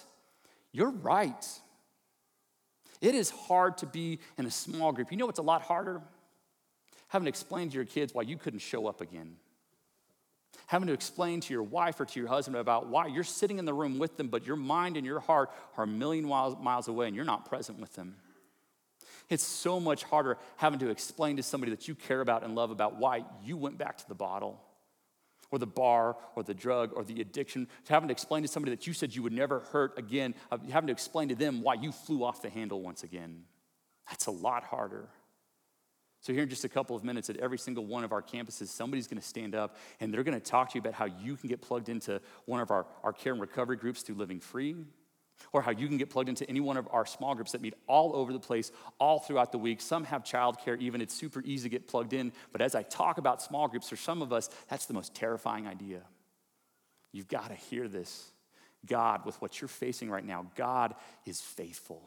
You're 0.71 0.91
right. 0.91 1.47
It 2.99 3.13
is 3.13 3.29
hard 3.29 3.77
to 3.79 3.85
be 3.85 4.19
in 4.39 4.47
a 4.47 4.51
small 4.51 4.91
group. 4.91 5.11
You 5.11 5.17
know 5.17 5.27
what's 5.27 5.39
a 5.39 5.43
lot 5.43 5.61
harder? 5.61 6.01
Having 7.09 7.25
to 7.25 7.29
explain 7.29 7.69
to 7.69 7.75
your 7.75 7.85
kids 7.85 8.13
why 8.13 8.23
you 8.23 8.37
couldn't 8.37 8.59
show 8.59 8.87
up 8.87 9.01
again 9.01 9.35
having 10.67 10.87
to 10.87 10.93
explain 10.93 11.41
to 11.41 11.53
your 11.53 11.63
wife 11.63 11.99
or 11.99 12.05
to 12.05 12.19
your 12.19 12.29
husband 12.29 12.57
about 12.57 12.87
why 12.87 13.07
you're 13.07 13.23
sitting 13.23 13.59
in 13.59 13.65
the 13.65 13.73
room 13.73 13.99
with 13.99 14.17
them, 14.17 14.27
but 14.27 14.45
your 14.45 14.55
mind 14.55 14.97
and 14.97 15.05
your 15.05 15.19
heart 15.19 15.51
are 15.77 15.83
a 15.83 15.87
million 15.87 16.25
miles 16.25 16.87
away 16.87 17.07
and 17.07 17.15
you're 17.15 17.25
not 17.25 17.45
present 17.45 17.79
with 17.79 17.93
them. 17.93 18.15
It's 19.29 19.43
so 19.43 19.79
much 19.79 20.03
harder 20.03 20.37
having 20.57 20.79
to 20.79 20.89
explain 20.89 21.37
to 21.37 21.43
somebody 21.43 21.71
that 21.71 21.87
you 21.87 21.95
care 21.95 22.21
about 22.21 22.43
and 22.43 22.55
love 22.55 22.71
about 22.71 22.97
why 22.97 23.25
you 23.43 23.57
went 23.57 23.77
back 23.77 23.97
to 23.99 24.07
the 24.07 24.15
bottle 24.15 24.59
or 25.51 25.59
the 25.59 25.67
bar 25.67 26.15
or 26.35 26.43
the 26.43 26.53
drug 26.53 26.91
or 26.95 27.03
the 27.03 27.21
addiction, 27.21 27.67
to 27.85 27.93
having 27.93 28.07
to 28.07 28.11
explain 28.11 28.43
to 28.43 28.47
somebody 28.47 28.75
that 28.75 28.85
you 28.85 28.93
said 28.93 29.15
you 29.15 29.23
would 29.23 29.33
never 29.33 29.61
hurt 29.71 29.97
again, 29.97 30.35
having 30.69 30.87
to 30.87 30.93
explain 30.93 31.29
to 31.29 31.35
them 31.35 31.63
why 31.63 31.73
you 31.73 31.91
flew 31.91 32.23
off 32.23 32.41
the 32.41 32.49
handle 32.49 32.81
once 32.81 33.03
again. 33.03 33.43
That's 34.07 34.27
a 34.27 34.31
lot 34.31 34.63
harder. 34.63 35.09
So, 36.21 36.33
here 36.33 36.43
in 36.43 36.49
just 36.49 36.65
a 36.65 36.69
couple 36.69 36.95
of 36.95 37.03
minutes, 37.03 37.29
at 37.29 37.37
every 37.37 37.57
single 37.57 37.85
one 37.85 38.03
of 38.03 38.11
our 38.11 38.21
campuses, 38.21 38.67
somebody's 38.67 39.07
to 39.21 39.27
stand 39.27 39.55
up 39.55 39.77
and 39.99 40.13
they're 40.13 40.23
to 40.39 40.45
talk 40.45 40.69
to 40.71 40.75
you 40.75 40.81
about 40.81 40.93
how 40.93 41.05
you 41.05 41.37
can 41.37 41.47
get 41.47 41.61
plugged 41.61 41.87
into 41.87 42.19
one 42.45 42.59
of 42.59 42.71
our, 42.71 42.85
our 43.03 43.13
care 43.13 43.31
and 43.31 43.41
recovery 43.41 43.77
groups 43.77 44.01
through 44.01 44.15
Living 44.15 44.41
Free, 44.41 44.75
or 45.53 45.61
how 45.61 45.71
you 45.71 45.87
can 45.87 45.97
get 45.97 46.09
plugged 46.09 46.27
into 46.27 46.47
any 46.49 46.59
one 46.59 46.75
of 46.75 46.89
our 46.91 47.05
small 47.05 47.35
groups 47.35 47.53
that 47.53 47.61
meet 47.61 47.73
all 47.87 48.13
over 48.15 48.33
the 48.33 48.39
place, 48.39 48.71
all 48.99 49.19
throughout 49.19 49.53
the 49.53 49.57
week. 49.57 49.79
Some 49.79 50.03
have 50.03 50.23
childcare, 50.23 50.77
even. 50.79 50.99
It's 50.99 51.13
super 51.13 51.41
easy 51.45 51.69
to 51.69 51.69
get 51.69 51.87
plugged 51.87 52.11
in. 52.11 52.33
But 52.51 52.61
as 52.61 52.75
I 52.75 52.83
talk 52.83 53.17
about 53.17 53.41
small 53.41 53.69
groups, 53.69 53.87
for 53.87 53.95
some 53.95 54.21
of 54.21 54.33
us, 54.33 54.49
that's 54.67 54.87
the 54.87 54.93
most 54.93 55.15
terrifying 55.15 55.67
idea. 55.67 56.01
You've 57.13 57.29
got 57.29 57.47
to 57.49 57.55
hear 57.55 57.87
this. 57.87 58.31
God, 58.85 59.25
with 59.25 59.41
what 59.41 59.59
you're 59.61 59.67
facing 59.67 60.09
right 60.09 60.25
now, 60.25 60.47
God 60.55 60.95
is 61.25 61.39
faithful. 61.41 62.01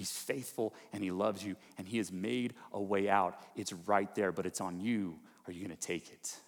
He's 0.00 0.10
faithful 0.10 0.72
and 0.94 1.04
He 1.04 1.10
loves 1.10 1.44
you 1.44 1.56
and 1.76 1.86
He 1.86 1.98
has 1.98 2.10
made 2.10 2.54
a 2.72 2.80
way 2.80 3.10
out. 3.10 3.38
It's 3.54 3.74
right 3.74 4.12
there, 4.14 4.32
but 4.32 4.46
it's 4.46 4.62
on 4.62 4.80
you. 4.80 5.18
Are 5.46 5.52
you 5.52 5.62
going 5.62 5.76
to 5.76 5.86
take 5.86 6.10
it? 6.10 6.38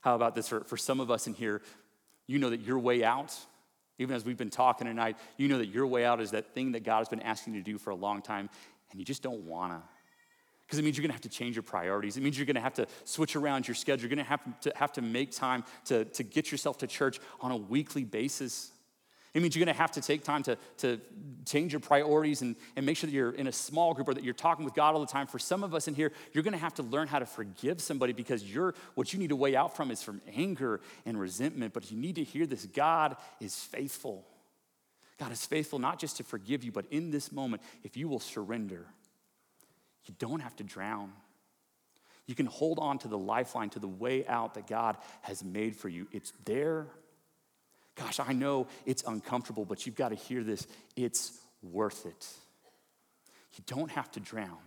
How 0.00 0.14
about 0.14 0.34
this 0.34 0.48
for, 0.48 0.64
for 0.64 0.78
some 0.78 0.98
of 0.98 1.10
us 1.10 1.26
in 1.26 1.34
here? 1.34 1.60
You 2.26 2.38
know 2.38 2.48
that 2.48 2.62
your 2.62 2.78
way 2.78 3.04
out, 3.04 3.36
even 3.98 4.16
as 4.16 4.24
we've 4.24 4.38
been 4.38 4.48
talking 4.48 4.86
tonight, 4.86 5.18
you 5.36 5.46
know 5.46 5.58
that 5.58 5.66
your 5.66 5.86
way 5.86 6.06
out 6.06 6.22
is 6.22 6.30
that 6.30 6.54
thing 6.54 6.72
that 6.72 6.84
God 6.84 7.00
has 7.00 7.08
been 7.10 7.20
asking 7.20 7.52
you 7.52 7.60
to 7.60 7.70
do 7.70 7.76
for 7.76 7.90
a 7.90 7.94
long 7.94 8.22
time 8.22 8.48
and 8.90 8.98
you 8.98 9.04
just 9.04 9.22
don't 9.22 9.42
want 9.42 9.74
to. 9.74 9.82
Because 10.62 10.78
it 10.78 10.86
means 10.86 10.96
you're 10.96 11.02
gonna 11.02 11.12
have 11.12 11.20
to 11.20 11.28
change 11.28 11.56
your 11.56 11.64
priorities. 11.64 12.16
It 12.16 12.22
means 12.22 12.38
you're 12.38 12.46
gonna 12.46 12.60
have 12.60 12.72
to 12.74 12.86
switch 13.04 13.36
around 13.36 13.68
your 13.68 13.74
schedule. 13.74 14.08
You're 14.08 14.16
gonna 14.16 14.26
have 14.26 14.60
to 14.60 14.72
have 14.74 14.92
to 14.94 15.02
make 15.02 15.32
time 15.32 15.64
to, 15.84 16.06
to 16.06 16.22
get 16.22 16.50
yourself 16.50 16.78
to 16.78 16.86
church 16.86 17.20
on 17.42 17.50
a 17.50 17.56
weekly 17.58 18.04
basis. 18.04 18.72
It 19.34 19.42
means 19.42 19.56
you're 19.56 19.64
going 19.64 19.74
to 19.74 19.80
have 19.80 19.90
to 19.92 20.00
take 20.00 20.22
time 20.22 20.44
to, 20.44 20.56
to 20.78 21.00
change 21.44 21.72
your 21.72 21.80
priorities 21.80 22.40
and, 22.40 22.54
and 22.76 22.86
make 22.86 22.96
sure 22.96 23.08
that 23.08 23.12
you're 23.12 23.32
in 23.32 23.48
a 23.48 23.52
small 23.52 23.92
group 23.92 24.06
or 24.06 24.14
that 24.14 24.22
you're 24.22 24.32
talking 24.32 24.64
with 24.64 24.74
God 24.74 24.94
all 24.94 25.00
the 25.00 25.08
time. 25.08 25.26
For 25.26 25.40
some 25.40 25.64
of 25.64 25.74
us 25.74 25.88
in 25.88 25.94
here, 25.94 26.12
you're 26.32 26.44
going 26.44 26.52
to 26.52 26.58
have 26.58 26.74
to 26.74 26.84
learn 26.84 27.08
how 27.08 27.18
to 27.18 27.26
forgive 27.26 27.80
somebody 27.80 28.12
because 28.12 28.44
you're, 28.44 28.74
what 28.94 29.12
you 29.12 29.18
need 29.18 29.30
to 29.30 29.36
way 29.36 29.56
out 29.56 29.76
from 29.76 29.90
is 29.90 30.02
from 30.02 30.22
anger 30.36 30.80
and 31.04 31.18
resentment. 31.18 31.74
But 31.74 31.90
you 31.90 31.98
need 31.98 32.14
to 32.14 32.22
hear 32.22 32.46
this 32.46 32.64
God 32.64 33.16
is 33.40 33.56
faithful. 33.56 34.24
God 35.18 35.32
is 35.32 35.44
faithful 35.44 35.80
not 35.80 35.98
just 35.98 36.16
to 36.18 36.24
forgive 36.24 36.62
you, 36.62 36.70
but 36.70 36.86
in 36.92 37.10
this 37.10 37.32
moment, 37.32 37.62
if 37.82 37.96
you 37.96 38.08
will 38.08 38.20
surrender, 38.20 38.86
you 40.06 40.14
don't 40.20 40.40
have 40.40 40.54
to 40.56 40.64
drown. 40.64 41.12
You 42.26 42.36
can 42.36 42.46
hold 42.46 42.78
on 42.78 42.98
to 43.00 43.08
the 43.08 43.18
lifeline, 43.18 43.70
to 43.70 43.80
the 43.80 43.88
way 43.88 44.26
out 44.26 44.54
that 44.54 44.68
God 44.68 44.96
has 45.22 45.42
made 45.42 45.76
for 45.76 45.88
you. 45.88 46.06
It's 46.12 46.32
there. 46.44 46.86
Gosh, 48.16 48.26
I 48.28 48.32
know 48.32 48.66
it's 48.86 49.02
uncomfortable, 49.06 49.64
but 49.64 49.86
you've 49.86 49.94
got 49.94 50.10
to 50.10 50.14
hear 50.14 50.42
this. 50.42 50.66
It's 50.96 51.32
worth 51.62 52.06
it. 52.06 52.26
You 53.56 53.64
don't 53.66 53.90
have 53.90 54.10
to 54.12 54.20
drown, 54.20 54.58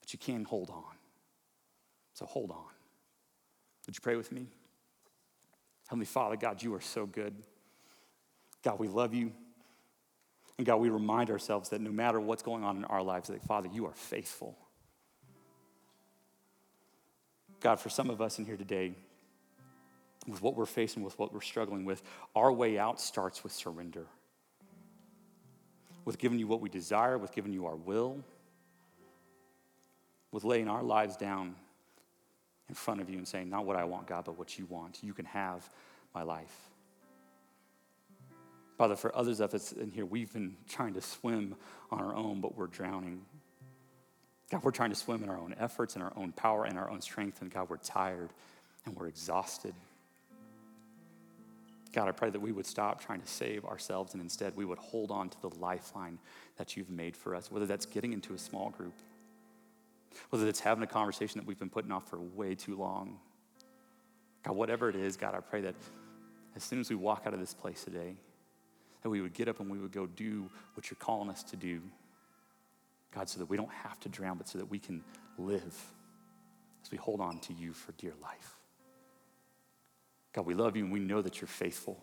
but 0.00 0.12
you 0.12 0.18
can 0.18 0.44
hold 0.44 0.70
on. 0.70 0.82
So 2.14 2.24
hold 2.26 2.50
on. 2.50 2.64
Would 3.86 3.96
you 3.96 4.00
pray 4.02 4.16
with 4.16 4.32
me? 4.32 4.46
Heavenly 5.86 6.06
Father, 6.06 6.36
God, 6.36 6.62
you 6.62 6.74
are 6.74 6.80
so 6.80 7.06
good. 7.06 7.34
God, 8.64 8.78
we 8.80 8.88
love 8.88 9.14
you. 9.14 9.32
And 10.58 10.66
God, 10.66 10.76
we 10.76 10.88
remind 10.88 11.30
ourselves 11.30 11.68
that 11.68 11.80
no 11.80 11.90
matter 11.90 12.18
what's 12.18 12.42
going 12.42 12.64
on 12.64 12.78
in 12.78 12.84
our 12.86 13.02
lives, 13.02 13.28
that 13.28 13.42
Father, 13.42 13.68
you 13.72 13.86
are 13.86 13.94
faithful. 13.94 14.56
God, 17.60 17.78
for 17.78 17.90
some 17.90 18.10
of 18.10 18.20
us 18.20 18.38
in 18.38 18.46
here 18.46 18.56
today, 18.56 18.94
with 20.26 20.42
what 20.42 20.56
we're 20.56 20.66
facing, 20.66 21.02
with 21.02 21.18
what 21.18 21.32
we're 21.32 21.40
struggling 21.40 21.84
with, 21.84 22.02
our 22.34 22.52
way 22.52 22.78
out 22.78 23.00
starts 23.00 23.42
with 23.42 23.52
surrender. 23.52 24.06
With 26.04 26.18
giving 26.18 26.38
you 26.38 26.46
what 26.46 26.60
we 26.60 26.68
desire, 26.68 27.18
with 27.18 27.32
giving 27.32 27.52
you 27.52 27.66
our 27.66 27.76
will, 27.76 28.24
with 30.32 30.44
laying 30.44 30.68
our 30.68 30.82
lives 30.82 31.16
down 31.16 31.56
in 32.68 32.74
front 32.74 33.00
of 33.00 33.10
you 33.10 33.18
and 33.18 33.26
saying, 33.26 33.48
Not 33.48 33.66
what 33.66 33.76
I 33.76 33.84
want, 33.84 34.06
God, 34.06 34.24
but 34.24 34.38
what 34.38 34.58
you 34.58 34.66
want. 34.66 35.02
You 35.02 35.14
can 35.14 35.24
have 35.26 35.68
my 36.14 36.22
life. 36.22 36.54
Father, 38.76 38.96
for 38.96 39.14
others 39.16 39.40
of 39.40 39.54
us 39.54 39.72
in 39.72 39.90
here, 39.90 40.04
we've 40.04 40.32
been 40.32 40.56
trying 40.68 40.94
to 40.94 41.00
swim 41.00 41.56
on 41.90 42.00
our 42.00 42.14
own, 42.14 42.40
but 42.40 42.56
we're 42.56 42.66
drowning. 42.66 43.22
God, 44.50 44.62
we're 44.62 44.70
trying 44.70 44.90
to 44.90 44.96
swim 44.96 45.22
in 45.22 45.30
our 45.30 45.38
own 45.38 45.54
efforts 45.58 45.94
and 45.94 46.04
our 46.04 46.12
own 46.14 46.32
power 46.32 46.64
and 46.64 46.78
our 46.78 46.90
own 46.90 47.00
strength, 47.00 47.40
and 47.40 47.50
God, 47.50 47.70
we're 47.70 47.78
tired 47.78 48.30
and 48.84 48.94
we're 48.94 49.08
exhausted. 49.08 49.74
God, 51.96 52.08
I 52.08 52.12
pray 52.12 52.28
that 52.28 52.40
we 52.40 52.52
would 52.52 52.66
stop 52.66 53.02
trying 53.02 53.22
to 53.22 53.26
save 53.26 53.64
ourselves 53.64 54.12
and 54.12 54.22
instead 54.22 54.54
we 54.54 54.66
would 54.66 54.76
hold 54.76 55.10
on 55.10 55.30
to 55.30 55.40
the 55.40 55.48
lifeline 55.58 56.18
that 56.58 56.76
you've 56.76 56.90
made 56.90 57.16
for 57.16 57.34
us, 57.34 57.50
whether 57.50 57.64
that's 57.64 57.86
getting 57.86 58.12
into 58.12 58.34
a 58.34 58.38
small 58.38 58.68
group, 58.68 58.92
whether 60.28 60.44
that's 60.44 60.60
having 60.60 60.84
a 60.84 60.86
conversation 60.86 61.40
that 61.40 61.46
we've 61.46 61.58
been 61.58 61.70
putting 61.70 61.90
off 61.90 62.10
for 62.10 62.20
way 62.20 62.54
too 62.54 62.76
long. 62.76 63.18
God, 64.44 64.56
whatever 64.56 64.90
it 64.90 64.94
is, 64.94 65.16
God, 65.16 65.34
I 65.34 65.40
pray 65.40 65.62
that 65.62 65.74
as 66.54 66.62
soon 66.62 66.80
as 66.80 66.90
we 66.90 66.96
walk 66.96 67.22
out 67.24 67.32
of 67.32 67.40
this 67.40 67.54
place 67.54 67.82
today, 67.82 68.14
that 69.02 69.08
we 69.08 69.22
would 69.22 69.32
get 69.32 69.48
up 69.48 69.60
and 69.60 69.70
we 69.70 69.78
would 69.78 69.92
go 69.92 70.04
do 70.04 70.50
what 70.74 70.90
you're 70.90 70.98
calling 71.00 71.30
us 71.30 71.42
to 71.44 71.56
do. 71.56 71.80
God, 73.14 73.30
so 73.30 73.38
that 73.38 73.46
we 73.46 73.56
don't 73.56 73.72
have 73.72 73.98
to 74.00 74.10
drown, 74.10 74.36
but 74.36 74.48
so 74.48 74.58
that 74.58 74.70
we 74.70 74.78
can 74.78 75.02
live 75.38 75.62
as 76.84 76.90
we 76.90 76.98
hold 76.98 77.22
on 77.22 77.38
to 77.38 77.54
you 77.54 77.72
for 77.72 77.92
dear 77.92 78.12
life. 78.22 78.56
God, 80.36 80.44
we 80.44 80.52
love 80.52 80.76
you 80.76 80.84
and 80.84 80.92
we 80.92 81.00
know 81.00 81.22
that 81.22 81.40
you're 81.40 81.48
faithful. 81.48 81.98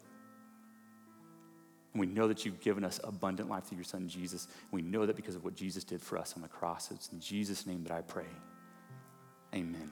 And 1.93 2.00
we 2.00 2.08
know 2.08 2.28
that 2.28 2.46
you've 2.46 2.60
given 2.60 2.84
us 2.84 3.00
abundant 3.04 3.48
life 3.48 3.65
through 3.65 3.78
your 3.78 3.86
son 3.86 4.10
Jesus. 4.10 4.48
We 4.72 4.82
know 4.82 5.06
that 5.06 5.15
because 5.15 5.36
of 5.36 5.46
what 5.46 5.56
Jesus 5.56 5.84
did 5.84 6.02
for 6.02 6.17
us 6.17 6.34
on 6.36 6.41
the 6.41 6.48
cross. 6.48 6.89
It's 6.89 7.10
in 7.10 7.19
Jesus' 7.19 7.67
name 7.67 7.84
that 7.84 7.93
I 7.93 8.02
pray. 8.02 8.26
Amen. 9.54 9.91